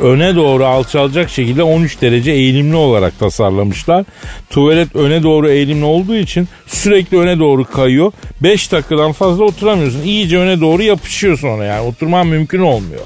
[0.00, 4.04] öne doğru alçalacak şekilde 13 derece eğilimli olarak tasarlamışlar.
[4.50, 8.12] Tuvalet öne doğru eğilimli olduğu için sürekli öne doğru kayıyor.
[8.42, 10.02] 5 dakikadan fazla oturamıyorsun.
[10.02, 11.88] İyice öne doğru yapışıyor sonra yani.
[11.88, 13.00] Oturman mümkün olmuyor.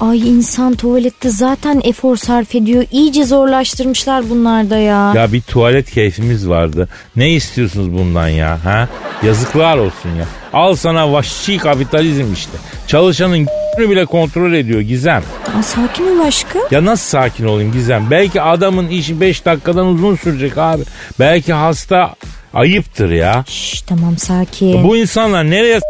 [0.00, 2.84] Ay insan tuvalette zaten efor sarf ediyor.
[2.92, 5.12] İyice zorlaştırmışlar bunlar da ya.
[5.16, 6.88] Ya bir tuvalet keyfimiz vardı.
[7.16, 8.64] Ne istiyorsunuz bundan ya?
[8.64, 8.88] Ha?
[9.22, 10.26] Yazıklar olsun ya.
[10.54, 12.52] Al sana vahşi kapitalizm işte.
[12.86, 13.46] Çalışanın
[13.78, 15.22] bile kontrol ediyor Gizem.
[15.58, 16.62] Aa, sakin ol aşkım.
[16.70, 18.06] Ya nasıl sakin olayım Gizem?
[18.10, 20.82] Belki adamın işi 5 dakikadan uzun sürecek abi.
[21.20, 22.14] Belki hasta
[22.54, 23.44] ayıptır ya.
[23.48, 24.84] Şş, tamam sakin.
[24.84, 25.80] Bu insanlar nereye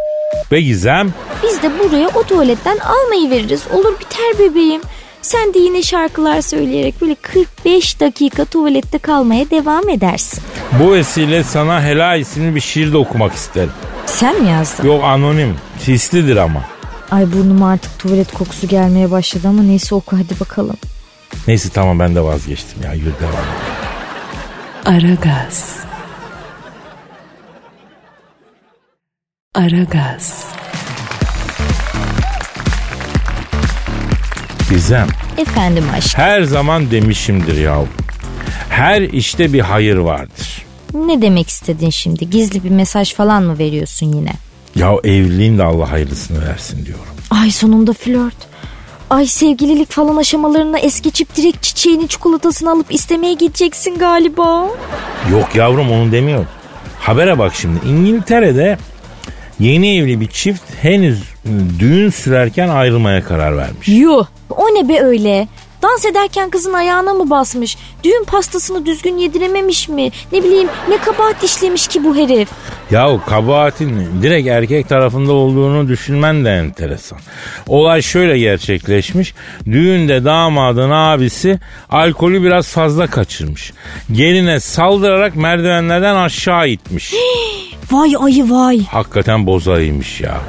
[0.53, 1.15] be Gizem?
[1.43, 3.63] Biz de buraya o tuvaletten almayı veririz.
[3.73, 4.81] Olur biter bebeğim.
[5.23, 10.43] Sen de yine şarkılar söyleyerek böyle 45 dakika tuvalette kalmaya devam edersin.
[10.81, 13.71] Bu vesile sana Hela isimli bir şiir de okumak isterim.
[14.07, 14.87] Sen mi yazdın?
[14.87, 15.57] Yok anonim.
[15.79, 16.65] Sislidir ama.
[17.11, 20.77] Ay burnuma artık tuvalet kokusu gelmeye başladı ama neyse oku hadi bakalım.
[21.49, 22.93] Neyse tamam ben de vazgeçtim ya.
[22.93, 23.45] Yürü devam.
[24.97, 25.77] Aragaz.
[29.55, 30.45] Aragaz.
[34.71, 36.19] Gizem Efendim aşk.
[36.19, 37.89] her zaman demişimdir yahu.
[38.69, 40.64] Her işte bir hayır vardır.
[40.95, 42.31] Ne demek istedin şimdi?
[42.31, 44.33] Gizli bir mesaj falan mı veriyorsun yine?
[44.77, 47.05] Ya evliliğin de Allah hayırlısını versin diyorum.
[47.31, 48.37] Ay sonunda flört.
[49.11, 54.67] Ay sevgililik falan aşamalarına es geçip direkt çiçeğini çikolatasını alıp istemeye gideceksin galiba.
[55.31, 56.49] Yok yavrum onu demiyorum.
[56.99, 57.79] Habere bak şimdi.
[57.89, 58.79] İngiltere'de
[59.61, 61.23] yeni evli bir çift henüz
[61.79, 63.89] düğün sürerken ayrılmaya karar vermiş.
[63.89, 65.49] Yuh o ne be öyle?
[65.85, 67.77] Dans ederken kızın ayağına mı basmış?
[68.05, 70.11] Düğün pastasını düzgün yedirememiş mi?
[70.33, 72.49] Ne bileyim ne kabahat işlemiş ki bu herif?
[72.91, 77.19] Yahu kabahatin direkt erkek tarafında olduğunu düşünmen de enteresan.
[77.67, 79.35] Olay şöyle gerçekleşmiş.
[79.67, 81.59] Düğünde damadın abisi
[81.91, 83.73] alkolü biraz fazla kaçırmış.
[84.13, 87.15] Geline saldırarak merdivenlerden aşağı itmiş.
[87.91, 88.85] Vay ayı vay.
[88.85, 90.41] Hakikaten bozarıymış ya.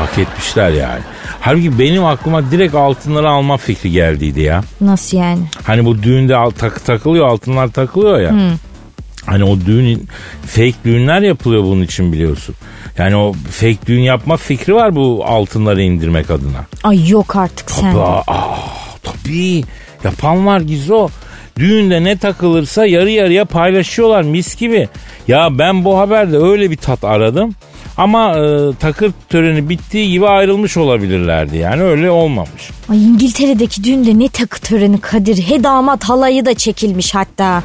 [0.00, 1.00] Hak etmişler yani.
[1.40, 4.60] Halbuki benim aklıma direkt altınları alma fikri geldiydi ya.
[4.80, 5.40] Nasıl yani?
[5.66, 8.34] Hani bu düğünde al- tak, takılıyor altınlar takılıyor ya.
[9.26, 10.08] Hani o düğün
[10.46, 12.54] fake düğünler yapılıyor bunun için biliyorsun.
[12.98, 16.66] Yani o fake düğün yapma fikri var bu altınları indirmek adına.
[16.84, 17.92] Ay yok artık sen.
[17.92, 18.56] Tabii, aa,
[19.02, 19.64] tabii.
[20.04, 21.08] Yapan var Gizo.
[21.58, 24.88] Düğünde ne takılırsa yarı yarıya paylaşıyorlar mis gibi.
[25.28, 27.54] Ya ben bu haberde öyle bir tat aradım.
[28.00, 31.56] Ama e, takır töreni bittiği gibi ayrılmış olabilirlerdi.
[31.56, 32.70] Yani öyle olmamış.
[32.88, 35.42] Ay İngiltere'deki düğünde ne takı töreni Kadir.
[35.42, 37.62] He damat halayı da çekilmiş hatta.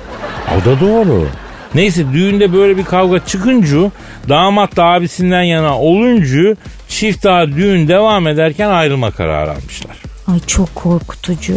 [0.57, 1.27] O da doğru.
[1.75, 3.91] Neyse düğünde böyle bir kavga çıkınca
[4.29, 6.55] damat da abisinden yana olunca
[6.89, 9.97] çift daha düğün devam ederken ayrılma kararı almışlar.
[10.27, 11.53] Ay çok korkutucu.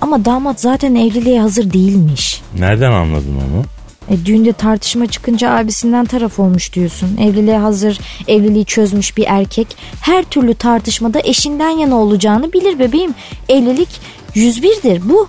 [0.00, 2.42] Ama damat zaten evliliğe hazır değilmiş.
[2.58, 3.64] Nereden anladın onu?
[4.10, 7.16] E, düğünde tartışma çıkınca abisinden taraf olmuş diyorsun.
[7.16, 13.14] Evliliğe hazır, evliliği çözmüş bir erkek her türlü tartışmada eşinden yana olacağını bilir bebeğim.
[13.48, 14.00] Evlilik
[14.34, 15.28] 101'dir bu.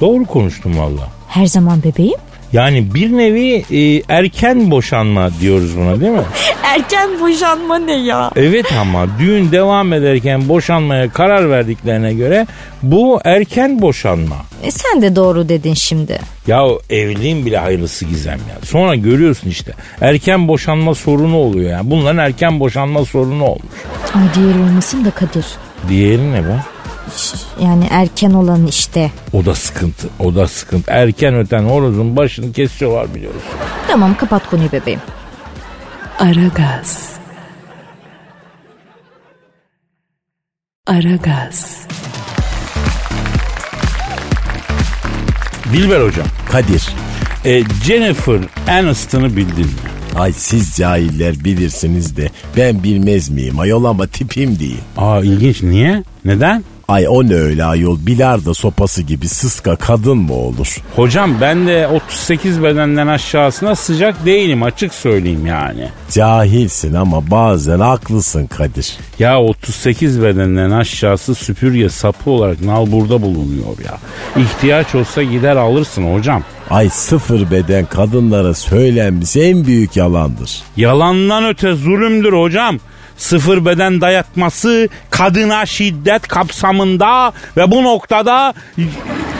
[0.00, 1.08] Doğru konuştum valla.
[1.28, 2.18] Her zaman bebeğim.
[2.52, 6.22] Yani bir nevi e, erken boşanma diyoruz buna değil mi?
[6.64, 8.30] Erken boşanma ne ya?
[8.36, 12.46] Evet ama düğün devam ederken boşanmaya karar verdiklerine göre
[12.82, 14.36] bu erken boşanma.
[14.62, 16.18] E, sen de doğru dedin şimdi.
[16.46, 18.56] Ya evliliğin bile hayırlısı gizem ya.
[18.64, 21.90] Sonra görüyorsun işte erken boşanma sorunu oluyor yani.
[21.90, 23.76] Bunların erken boşanma sorunu olmuş.
[24.14, 25.46] Ay diğer olmasın da Kadir.
[25.88, 26.56] Diğeri ne be?
[27.62, 29.10] Yani erken olan işte.
[29.32, 30.08] O da sıkıntı.
[30.18, 30.90] O da sıkıntı.
[30.90, 33.42] Erken öten horozun başını kesiyorlar biliyorsun.
[33.88, 35.00] Tamam kapat konuyu bebeğim.
[36.18, 37.10] Aragaz.
[40.86, 41.86] Aragaz.
[45.72, 46.26] Dilber hocam.
[46.52, 46.94] Kadir.
[47.44, 49.72] E, Jennifer Aniston'ı bildin mi?
[50.18, 53.58] Ay siz cahiller bilirsiniz de ben bilmez miyim?
[53.58, 54.80] Ayol ama tipim değil.
[54.96, 55.62] Aa ilginç.
[55.62, 56.02] Niye?
[56.24, 56.64] Neden?
[56.88, 60.82] Ay o ne öyle ayol bilardo sopası gibi sıska kadın mı olur?
[60.96, 65.88] Hocam ben de 38 bedenden aşağısına sıcak değilim açık söyleyeyim yani.
[66.10, 68.96] Cahilsin ama bazen haklısın Kadir.
[69.18, 73.98] Ya 38 bedenden aşağısı süpürge sapı olarak nalburda bulunuyor ya.
[74.42, 76.42] İhtiyaç olsa gider alırsın hocam.
[76.70, 80.62] Ay sıfır beden kadınlara söylenmiş en büyük yalandır.
[80.76, 82.78] Yalandan öte zulümdür hocam.
[83.16, 88.54] Sıfır beden dayatması kadına şiddet kapsamında ve bu noktada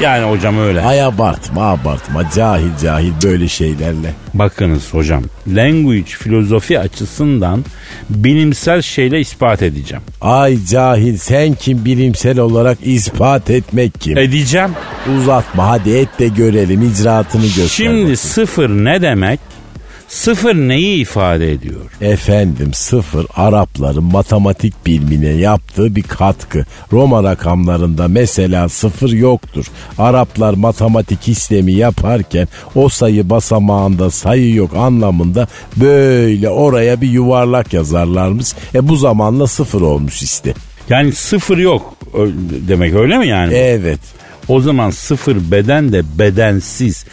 [0.01, 0.81] yani hocam öyle.
[0.83, 4.13] Ay abartma abartma cahil cahil böyle şeylerle.
[4.35, 7.65] Bakınız hocam language filozofi açısından
[8.11, 10.03] bilimsel şeyle ispat edeceğim.
[10.21, 14.19] Ay cahil sen kim bilimsel olarak ispat etmek kim?
[14.19, 14.71] Edeceğim.
[15.19, 17.69] Uzatma hadi et de görelim icraatını göster.
[17.69, 18.17] Şimdi bakayım.
[18.17, 19.41] sıfır ne demek?
[20.09, 21.81] Sıfır neyi ifade ediyor?
[22.01, 26.65] Efendim sıfır Arapların matematik bilimine yaptığı bir katkı.
[26.93, 29.67] Roma rakamlarında mesela sıfır yoktur.
[29.99, 38.47] Araplar matematik işlemi yaparken o sayı basamağında sayı yok anlamında böyle oraya bir yuvarlak yazarlarmış.
[38.75, 40.55] E bu zamanla sıfır olmuş işte.
[40.89, 41.95] Yani sıfır yok
[42.69, 43.55] demek öyle mi yani?
[43.55, 44.01] Evet.
[44.49, 47.05] O zaman sıfır beden de bedensiz,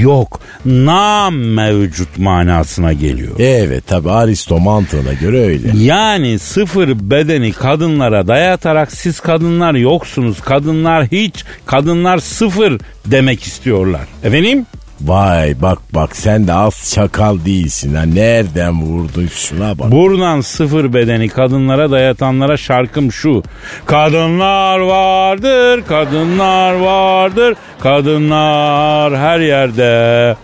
[0.00, 3.32] yok, nam mevcut manasına geliyor.
[3.38, 5.68] Evet tabi Aristo mantığına göre öyle.
[5.78, 14.06] Yani sıfır bedeni kadınlara dayatarak siz kadınlar yoksunuz, kadınlar hiç, kadınlar sıfır demek istiyorlar.
[14.24, 14.66] Efendim?
[15.00, 18.02] Vay bak bak sen de az çakal değilsin ha.
[18.02, 19.90] Nereden vurdun şuna bak.
[19.90, 23.42] Buradan sıfır bedeni kadınlara dayatanlara şarkım şu.
[23.86, 30.36] Kadınlar vardır, kadınlar vardır, kadınlar her yerde.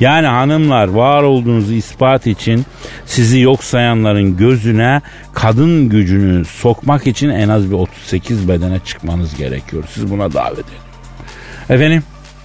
[0.00, 2.66] Yani hanımlar var olduğunuzu ispat için
[3.06, 5.02] sizi yok sayanların gözüne
[5.34, 9.84] kadın gücünü sokmak için en az bir 38 bedene çıkmanız gerekiyor.
[9.94, 11.74] Siz buna davet edin.
[11.74, 12.02] Efendim?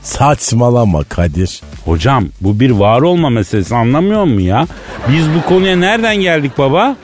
[0.08, 1.62] Saçmalama Kadir.
[1.86, 4.68] Hocam bu bir var olma meselesi anlamıyor mu ya?
[5.10, 6.96] Biz bu konuya nereden geldik baba?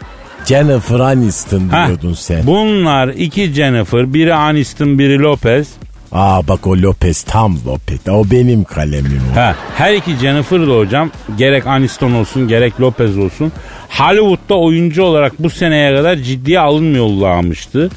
[0.45, 2.47] Jennifer Aniston diyordun sen.
[2.47, 5.68] Bunlar iki Jennifer, biri Aniston, biri Lopez.
[6.14, 7.99] Aa bak o Lopez tam Lopez.
[8.09, 9.36] O benim kalemim o.
[9.36, 13.51] Ha, her iki Jennifer da hocam gerek Aniston olsun gerek Lopez olsun
[13.89, 17.89] Hollywood'da oyuncu olarak bu seneye kadar ciddiye alınmıyorlarmıştı.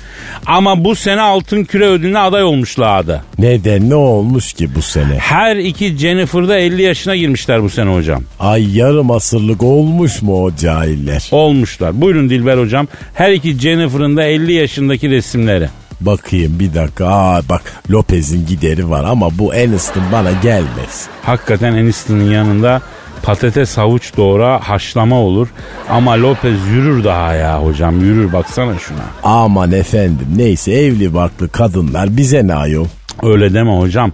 [0.46, 3.24] Ama bu sene altın küre ödülüne aday olmuşlardı.
[3.38, 5.18] Neden ne olmuş ki bu sene?
[5.18, 8.22] Her iki Jennifer da 50 yaşına girmişler bu sene hocam.
[8.40, 11.28] Ay yarım asırlık olmuş mu o cahiller?
[11.30, 12.00] Olmuşlar.
[12.00, 12.88] Buyurun Dilber hocam.
[13.14, 15.68] Her iki Jennifer'ın da 50 yaşındaki resimleri.
[16.00, 17.06] Bakayım bir dakika.
[17.06, 21.06] Aa bak Lopez'in gideri var ama bu Aniston bana gelmez.
[21.22, 22.82] Hakikaten Aniston'un yanında
[23.22, 25.48] patates havuç doğra haşlama olur.
[25.90, 29.04] Ama Lopez yürür daha ya hocam yürür baksana şuna.
[29.22, 32.86] Aman efendim neyse evli barklı kadınlar bize ne ayol?
[33.22, 34.12] Öyle deme hocam.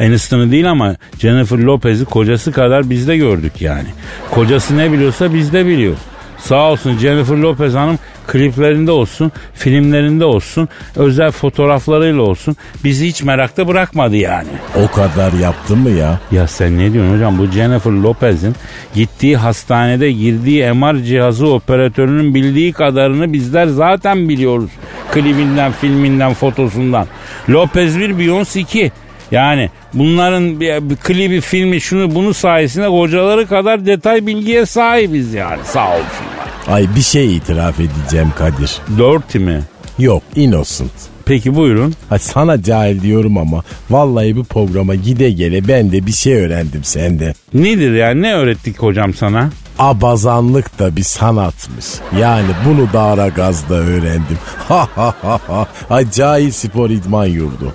[0.00, 3.88] Aniston'u değil ama Jennifer Lopez'i kocası kadar biz de gördük yani.
[4.30, 5.98] Kocası ne biliyorsa biz de biliyoruz.
[6.44, 13.68] Sağ olsun Jennifer Lopez Hanım kliplerinde olsun, filmlerinde olsun, özel fotoğraflarıyla olsun bizi hiç merakta
[13.68, 14.48] bırakmadı yani.
[14.84, 16.20] O kadar yaptı mı ya?
[16.32, 17.38] Ya sen ne diyorsun hocam?
[17.38, 18.54] Bu Jennifer Lopez'in
[18.94, 24.70] gittiği hastanede girdiği MR cihazı operatörünün bildiği kadarını bizler zaten biliyoruz.
[25.12, 27.06] Klibinden, filminden, fotosundan.
[27.48, 28.92] Lopez 1, Beyoncé 2.
[29.30, 35.60] Yani bunların bir, bir klibi, filmi, şunu bunu sayesinde kocaları kadar detay bilgiye sahibiz yani
[35.64, 36.33] sağ olsunlar.
[36.68, 38.78] Ay bir şey itiraf edeceğim Kadir.
[38.98, 39.60] Dirty mi?
[39.98, 40.90] Yok innocent.
[41.24, 41.94] Peki buyurun.
[42.08, 46.84] Ha sana cahil diyorum ama vallahi bu programa gide gele ben de bir şey öğrendim
[46.84, 47.34] sende.
[47.54, 49.50] Nedir yani ne öğrettik hocam sana?
[49.78, 51.84] Abazanlık da bir sanatmış.
[52.20, 54.38] Yani bunu da ara gazda öğrendim.
[54.68, 55.66] Ha ha ha ha.
[55.90, 57.72] Ay cahil spor idman yurdu.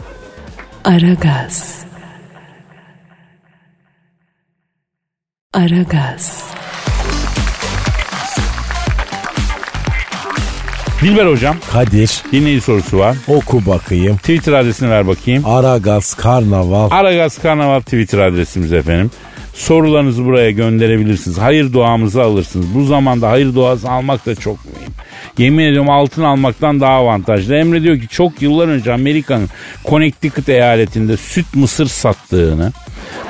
[0.85, 1.75] Aragaz.
[5.53, 6.43] Aragaz.
[11.01, 13.17] Dilber hocam Kadir dinleyici sorusu var.
[13.27, 14.17] oku bakayım.
[14.17, 15.45] Twitter adresini ver bakayım.
[15.45, 16.87] Aragaz Karnaval.
[16.91, 19.11] Aragaz Karnaval Twitter adresimiz efendim.
[19.53, 21.37] Sorularınızı buraya gönderebilirsiniz.
[21.37, 22.65] Hayır duamızı alırsınız.
[22.75, 24.93] Bu zamanda hayır duası almak da çok mühim.
[25.37, 27.55] Yemin ediyorum altın almaktan daha avantajlı.
[27.55, 29.49] Emre diyor ki çok yıllar önce Amerika'nın
[29.89, 32.71] Connecticut eyaletinde süt mısır sattığını,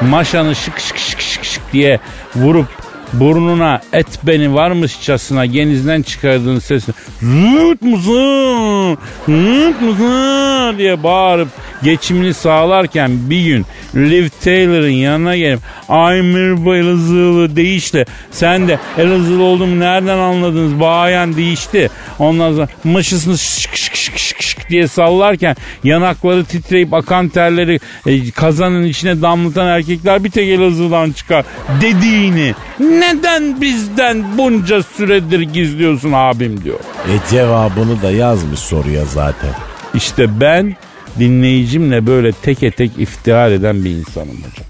[0.02, 2.00] maşanı şık şık şık şık şık diye
[2.36, 2.68] vurup
[3.14, 8.98] burnuna et beni varmışçasına genizden çıkardığın sesini zıt mısın?
[9.28, 10.78] Zıt mısın?
[10.78, 11.48] diye bağırıp
[11.84, 19.44] geçimini sağlarken bir gün Liv Taylor'ın yanına gelip ay merhaba Elazığlı değişti sen de Elazığlı
[19.44, 21.38] olduğumu nereden anladınız bayan?
[21.38, 21.90] değişti
[22.20, 28.84] ondan sonra mışısını şık şık şık şık diye sallarken yanakları titreyip akan terleri e, kazanın
[28.84, 31.46] içine damlatan erkekler bir tek Elazığ'dan çıkar
[31.82, 36.80] dediğini neden bizden bunca süredir gizliyorsun abim diyor.
[36.80, 39.50] E cevabını da yazmış soruya zaten.
[39.94, 40.76] İşte ben
[41.20, 44.68] dinleyicimle böyle teke tek iftihar eden bir insanım hocam.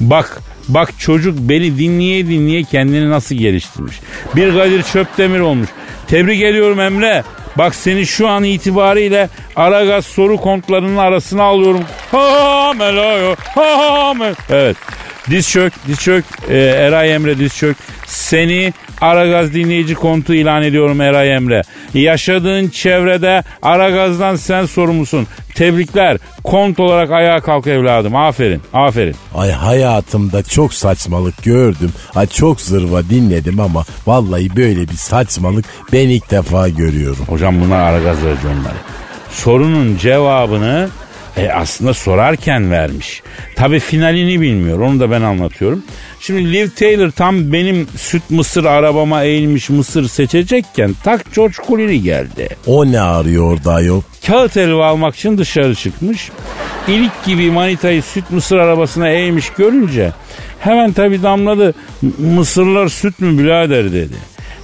[0.00, 0.42] Bak
[0.74, 4.00] Bak çocuk beni dinleye dinleye kendini nasıl geliştirmiş.
[4.36, 5.68] Bir Kadir Çöptemir olmuş.
[6.06, 7.24] Tebrik ediyorum Emre.
[7.58, 11.84] Bak seni şu an itibariyle Aragaz soru kontlarının arasına alıyorum.
[12.10, 13.34] Ha melayo.
[13.54, 14.34] Ha mel.
[14.50, 14.76] Evet.
[15.30, 16.24] Diz çök, diz çök.
[16.48, 17.76] Ee, Eray Emre diz çök.
[18.06, 21.62] Seni Aragaz dinleyici kontu ilan ediyorum Eray Emre.
[21.94, 25.26] Yaşadığın çevrede Aragaz'dan sen sorumlusun.
[25.54, 26.18] Tebrikler.
[26.44, 28.16] Kont olarak ayağa kalk evladım.
[28.16, 28.62] Aferin.
[28.72, 29.14] Aferin.
[29.34, 31.92] Ay hayatımda çok saçmalık gördüm.
[32.14, 37.24] Ay çok zırva dinledim ama vallahi böyle bir saçmalık ben ilk defa görüyorum.
[37.28, 38.74] Hocam bunlar Aragaz raconları.
[39.30, 40.88] Sorunun cevabını
[41.36, 43.22] e, aslında sorarken vermiş.
[43.56, 44.78] Tabi finalini bilmiyor.
[44.78, 45.82] Onu da ben anlatıyorum.
[46.20, 52.48] Şimdi Liv Taylor tam benim süt mısır arabama eğilmiş mısır seçecekken tak George Clooney geldi.
[52.66, 54.02] O ne arıyor orada ayol?
[54.26, 56.30] Kağıt helva almak için dışarı çıkmış.
[56.88, 60.12] İlik gibi manitayı süt mısır arabasına eğmiş görünce
[60.60, 61.74] hemen tabi damladı
[62.18, 64.14] mısırlar süt mü birader dedi.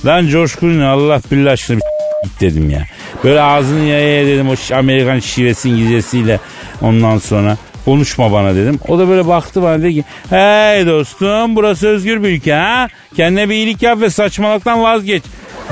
[0.07, 2.87] Lan George Clooney Allah billah aşkına git dedim ya.
[3.25, 6.41] Böyle ağzını yaya dedim o Amerikan şivesi İngilizcesiyle
[6.83, 8.81] ondan sonra konuşma bana dedim.
[8.89, 12.89] O da böyle baktı bana dedi ki hey dostum burası özgür bir ülke ha.
[13.17, 15.23] Kendine bir iyilik yap ve saçmalıktan vazgeç.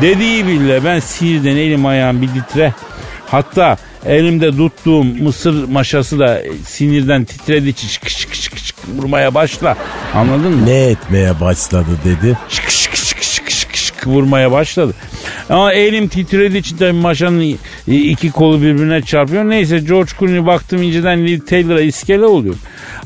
[0.03, 2.72] Dediği bile ben sinirden elim ayağım bir titre.
[3.26, 3.76] Hatta
[4.07, 9.76] elimde tuttuğum mısır maşası da sinirden titredi çık çık çık çık vurmaya başla.
[10.14, 10.66] Anladın mı?
[10.66, 12.38] Ne etmeye başladı dedi.
[12.49, 14.95] Şık şık şık şık şık vurmaya başladı.
[15.51, 19.45] Ama elim titrediği için tabii maşanın iki kolu birbirine çarpıyor.
[19.45, 22.55] Neyse George Clooney baktım inceden Liv Taylor'a iskele oluyor.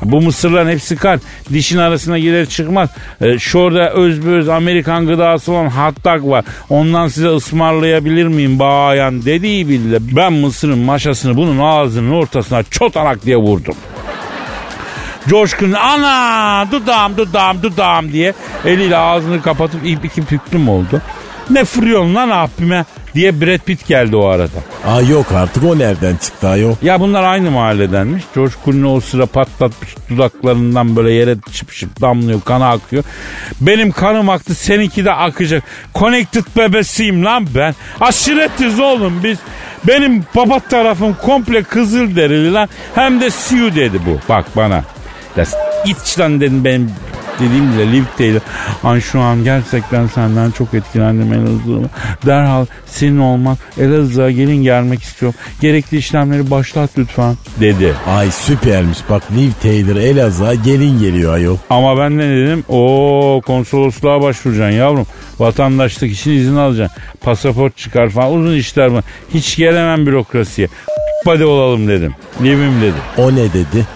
[0.02, 1.20] Bu mısırların hepsi kan.
[1.52, 2.90] Dişin arasına girer çıkmaz.
[3.20, 6.44] Ee, şurada özböz Amerikan gıdası olan hot dog var.
[6.70, 13.36] Ondan size ısmarlayabilir miyim bayan dediği bile ben mısırın maşasını bunun ağzının ortasına çotanak diye
[13.36, 13.74] vurdum.
[15.28, 18.34] Coşkun ana dudağım dudağım dudağım diye
[18.64, 21.02] eliyle ağzını kapatıp ip iki püklüm oldu.
[21.50, 22.84] Ne fırıyorsun lan abime
[23.14, 24.58] diye Brad Pitt geldi o arada.
[24.86, 26.74] Aa yok artık o nereden çıktı ayol?
[26.82, 28.22] Ya bunlar aynı mahalledenmiş.
[28.34, 33.04] George Clooney o sıra patlatmış dudaklarından böyle yere çıp çıp damlıyor kanı akıyor.
[33.60, 35.62] Benim kanım aktı seninki de akacak.
[35.94, 37.74] Connected bebesiyim lan ben.
[38.00, 39.38] Aşiretiz oğlum biz.
[39.84, 42.68] Benim baba tarafım komple kızıl derili lan.
[42.94, 44.18] Hem de Sioux dedi bu.
[44.28, 44.84] Bak bana.
[45.36, 45.44] Ya
[45.86, 46.90] git lan dedim benim
[47.40, 48.40] dediğim bile Liv Taylor.
[48.84, 51.88] An şu an gerçekten senden çok etkilendim Elazığ'ıma.
[52.26, 55.38] Derhal senin olmak Elazığ'a gelin gelmek istiyorum.
[55.60, 57.94] Gerekli işlemleri başlat lütfen dedi.
[58.06, 61.56] Ay süpermiş bak Liv Taylor Elazığ'a gelin geliyor ayol.
[61.70, 62.64] Ama ben ne dedim?
[62.68, 65.06] O konsolosluğa başvuracaksın yavrum.
[65.38, 67.02] Vatandaşlık için izin alacaksın.
[67.20, 69.00] Pasaport çıkar falan uzun işler mi?
[69.34, 70.68] Hiç gelemem bürokrasiye.
[71.24, 72.14] Hadi olalım dedim.
[72.42, 72.96] Livim dedi.
[73.16, 73.86] O ne dedi?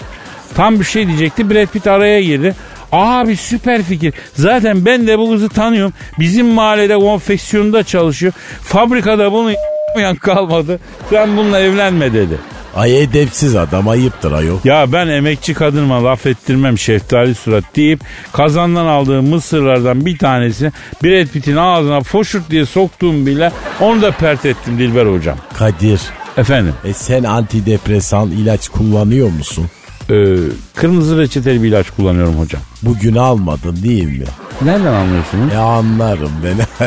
[0.54, 1.50] Tam bir şey diyecekti.
[1.50, 2.54] Brad Pitt araya girdi.
[2.92, 4.14] Abi süper fikir.
[4.34, 5.92] Zaten ben de bu kızı tanıyorum.
[6.18, 8.32] Bizim mahallede konfeksiyonda çalışıyor.
[8.62, 9.52] Fabrikada bunu
[10.00, 10.80] yan kalmadı.
[11.10, 12.38] Sen bununla evlenme dedi.
[12.76, 14.58] Ay edepsiz adam ayıptır ayol.
[14.64, 18.00] Ya ben emekçi kadınıma laf ettirmem şeftali surat deyip
[18.32, 20.72] kazandan aldığım mısırlardan bir tanesi
[21.04, 25.36] Brad Pitt'in ağzına foşurt diye soktuğum bile onu da pert ettim Dilber hocam.
[25.58, 26.00] Kadir
[26.36, 29.66] Efendim e sen antidepresan ilaç kullanıyor musun?
[30.10, 30.36] E,
[30.74, 32.62] kırmızı reçeteli bir ilaç kullanıyorum hocam.
[32.82, 34.24] Bugün almadın değil mi?
[34.62, 35.52] Nereden anlıyorsunuz?
[35.52, 36.86] E anlarım ben.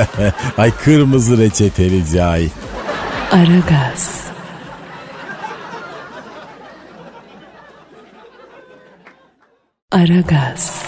[0.57, 2.49] Ay kırmızı reçeteli cahil.
[3.31, 4.25] Aragaz.
[9.91, 10.85] Aragaz.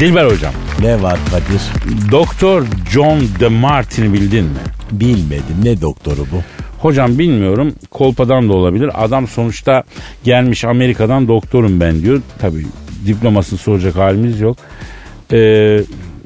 [0.00, 0.54] Dilber hocam.
[0.80, 1.62] Ne var Kadir?
[2.10, 4.60] Doktor John DeMartin'i bildin mi?
[4.90, 6.42] Bilmedim ne doktoru bu?
[6.80, 8.90] Hocam bilmiyorum kolpadan da olabilir.
[9.04, 9.82] Adam sonuçta
[10.24, 12.22] gelmiş Amerika'dan doktorum ben diyor.
[12.38, 12.66] Tabii
[13.06, 14.56] diplomasını soracak halimiz yok.
[15.32, 15.80] Ee,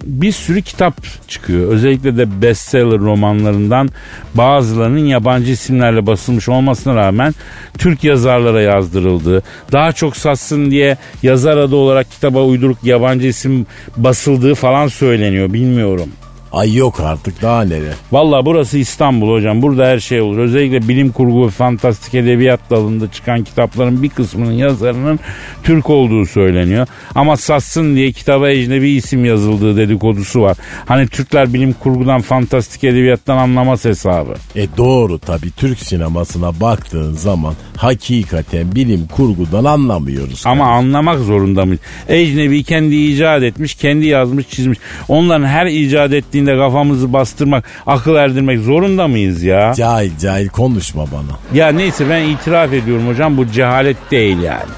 [0.05, 0.95] bir sürü kitap
[1.29, 1.73] çıkıyor.
[1.73, 3.89] Özellikle de bestseller romanlarından
[4.35, 7.35] bazılarının yabancı isimlerle basılmış olmasına rağmen
[7.79, 9.43] Türk yazarlara yazdırıldı.
[9.73, 15.53] Daha çok satsın diye yazar adı olarak kitaba uyduruk yabancı isim basıldığı falan söyleniyor.
[15.53, 16.09] Bilmiyorum.
[16.55, 17.95] Ay yok artık daha neler.
[18.13, 19.63] Valla burası İstanbul hocam.
[19.63, 20.39] Burada her şey olur.
[20.39, 25.21] Özellikle bilim kurgu ve fantastik edebiyat dalında çıkan kitapların bir kısmının yazarının
[25.63, 26.87] Türk olduğu söyleniyor.
[27.15, 30.57] Ama satsın diye kitaba ecnebi isim yazıldığı dedikodusu var.
[30.87, 34.35] Hani Türkler bilim kurgudan fantastik edebiyattan anlamaz hesabı.
[34.57, 40.43] E doğru tabi Türk sinemasına baktığın zaman hakikaten bilim kurgudan anlamıyoruz.
[40.47, 41.81] Ama anlamak zorunda mıyız?
[42.09, 44.79] Ecnebi kendi icat etmiş, kendi yazmış, çizmiş.
[45.09, 46.13] Onların her icat
[46.45, 49.73] ettiğinde kafamızı bastırmak, akıl erdirmek zorunda mıyız ya?
[49.77, 51.59] Cahil cahil konuşma bana.
[51.59, 54.71] Ya neyse ben itiraf ediyorum hocam bu cehalet değil yani.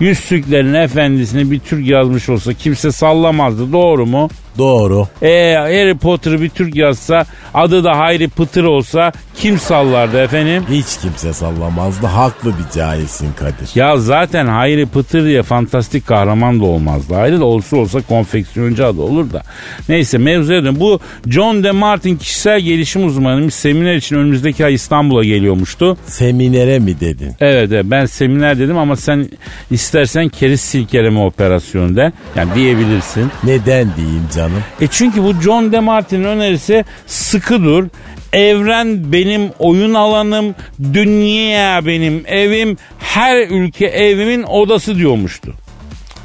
[0.00, 4.28] Yüzsüklerin efendisini bir Türk yazmış olsa kimse sallamazdı doğru mu?
[4.58, 5.06] Doğru.
[5.22, 7.24] Ee, Harry Potter'ı bir Türk yazsa
[7.54, 10.64] adı da Hayri Pıtır olsa kim sallardı efendim?
[10.70, 12.06] Hiç kimse sallamazdı.
[12.06, 13.70] Haklı bir cahilsin Kadir.
[13.74, 17.14] Ya zaten Hayri Pıtır diye fantastik kahraman da olmazdı.
[17.14, 19.42] Hayri de olsa olsa konfeksiyoncu adı olur da.
[19.88, 20.80] Neyse mevzuya dön.
[20.80, 23.54] Bu John DeMartin kişisel gelişim uzmanıymış.
[23.54, 25.96] Seminer için önümüzdeki ay İstanbul'a geliyormuştu.
[26.06, 27.32] Seminere mi dedin?
[27.40, 29.28] Evet, evet ben seminer dedim ama sen
[29.70, 32.12] istersen keriz silkeleme operasyonu de.
[32.36, 33.30] Yani diyebilirsin.
[33.44, 34.41] Neden diyeyim canım?
[34.80, 37.84] E çünkü bu John DeMartin'in önerisi sıkı dur.
[38.32, 40.54] Evren benim oyun alanım,
[40.92, 45.54] dünya benim evim, her ülke evimin odası diyormuştu.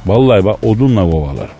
[0.05, 1.55] Vallahi bak odunla kovalarım.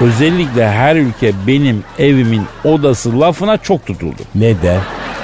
[0.00, 4.22] Özellikle her ülke benim evimin odası lafına çok tutuldu.
[4.34, 4.80] Neden?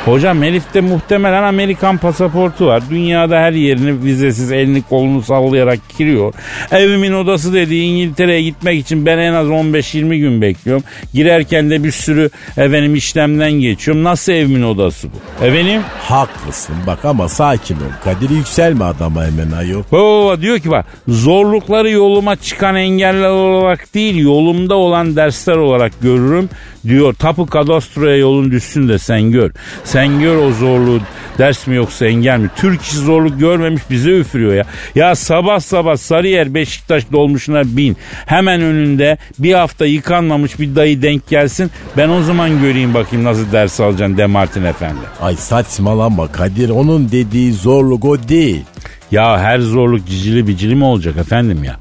[0.07, 2.82] Hocam herifte muhtemelen Amerikan pasaportu var.
[2.90, 6.34] Dünyada her yerini vizesiz elini kolunu sallayarak giriyor.
[6.70, 10.84] Evimin odası dediği İngiltere'ye gitmek için ben en az 15-20 gün bekliyorum.
[11.14, 14.04] Girerken de bir sürü efendim işlemden geçiyorum.
[14.04, 15.44] Nasıl evimin odası bu?
[15.44, 15.80] Efendim?
[16.02, 17.80] Haklısın bak ama sakin ol.
[18.04, 19.82] Kadir yükselme adama hemen ayol.
[19.92, 26.48] Baba diyor ki bak zorlukları yoluma çıkan engeller olarak değil yolumda olan dersler olarak görürüm
[26.88, 27.14] diyor.
[27.14, 29.50] Tapu kadastroya yolun düşsün de sen gör.
[29.84, 31.01] Sen gör o zorluğu
[31.38, 32.51] ders mi yoksa engel mi?
[32.57, 34.64] Türk işi zorluk görmemiş bize üfürüyor ya.
[34.94, 37.97] Ya sabah sabah Sarıyer Beşiktaş dolmuşuna bin.
[38.26, 41.70] Hemen önünde bir hafta yıkanmamış bir dayı denk gelsin.
[41.97, 45.01] Ben o zaman göreyim bakayım nasıl ders alacaksın Demartin Efendi.
[45.20, 48.64] Ay saçmalama Kadir onun dediği zorluk o değil.
[49.11, 51.76] Ya her zorluk cicili bicili mi olacak efendim ya?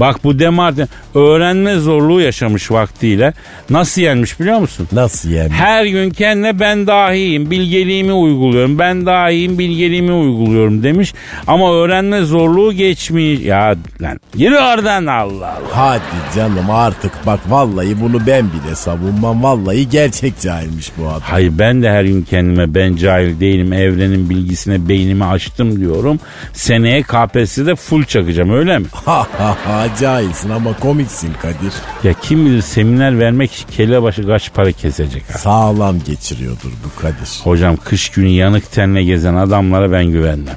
[0.00, 3.32] Bak bu Demartin öğrenme zorluğu yaşamış vaktiyle.
[3.70, 4.88] Nasıl yenmiş biliyor musun?
[4.92, 5.50] Nasıl yani?
[5.50, 8.78] Her gün kendine ben dahiyim, bilgeliğimi uyguluyorum.
[8.78, 11.14] Ben dahiyim, bilgeliğimi uyguluyorum demiş.
[11.46, 13.40] Ama öğrenme zorluğu geçmiş.
[13.40, 15.60] Ya lan yürü oradan Allah Allah.
[15.72, 16.02] Hadi
[16.36, 19.42] canım artık bak vallahi bunu ben bile savunmam.
[19.42, 21.20] Vallahi gerçek cahilmiş bu adam.
[21.24, 26.20] Hayır ben de her gün kendime ben cahil değilim evrenin bilgisine beynimi açtım diyorum.
[26.52, 28.86] Seneye KPSS'de full çakacağım öyle mi?
[29.04, 30.72] Ha ha ha cahilsin ama
[31.02, 31.72] komiksin Kadir.
[32.04, 35.38] Ya kim bilir seminer vermek için kelle başı kaç para kesecek ha?
[35.38, 37.40] Sağlam geçiriyordur bu Kadir.
[37.44, 40.56] Hocam kış günü yanık tenle gezen adamlara ben güvenmem.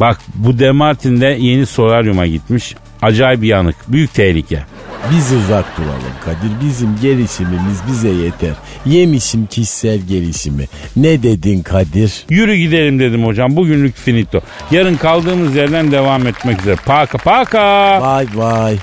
[0.00, 2.74] Bak bu Demartin de yeni solaryuma gitmiş.
[3.02, 3.76] Acayip yanık.
[3.88, 4.62] Büyük tehlike.
[5.10, 6.66] Biz uzak duralım Kadir.
[6.66, 8.54] Bizim gelişimimiz bize yeter.
[8.86, 10.64] Yemişim kişisel gelişimi.
[10.96, 12.24] Ne dedin Kadir?
[12.30, 13.56] Yürü gidelim dedim hocam.
[13.56, 14.40] Bugünlük finito.
[14.70, 16.76] Yarın kaldığımız yerden devam etmek üzere.
[16.86, 17.98] Paka paka.
[18.02, 18.78] Vay vay.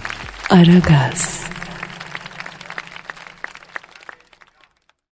[0.49, 1.45] Aragaz.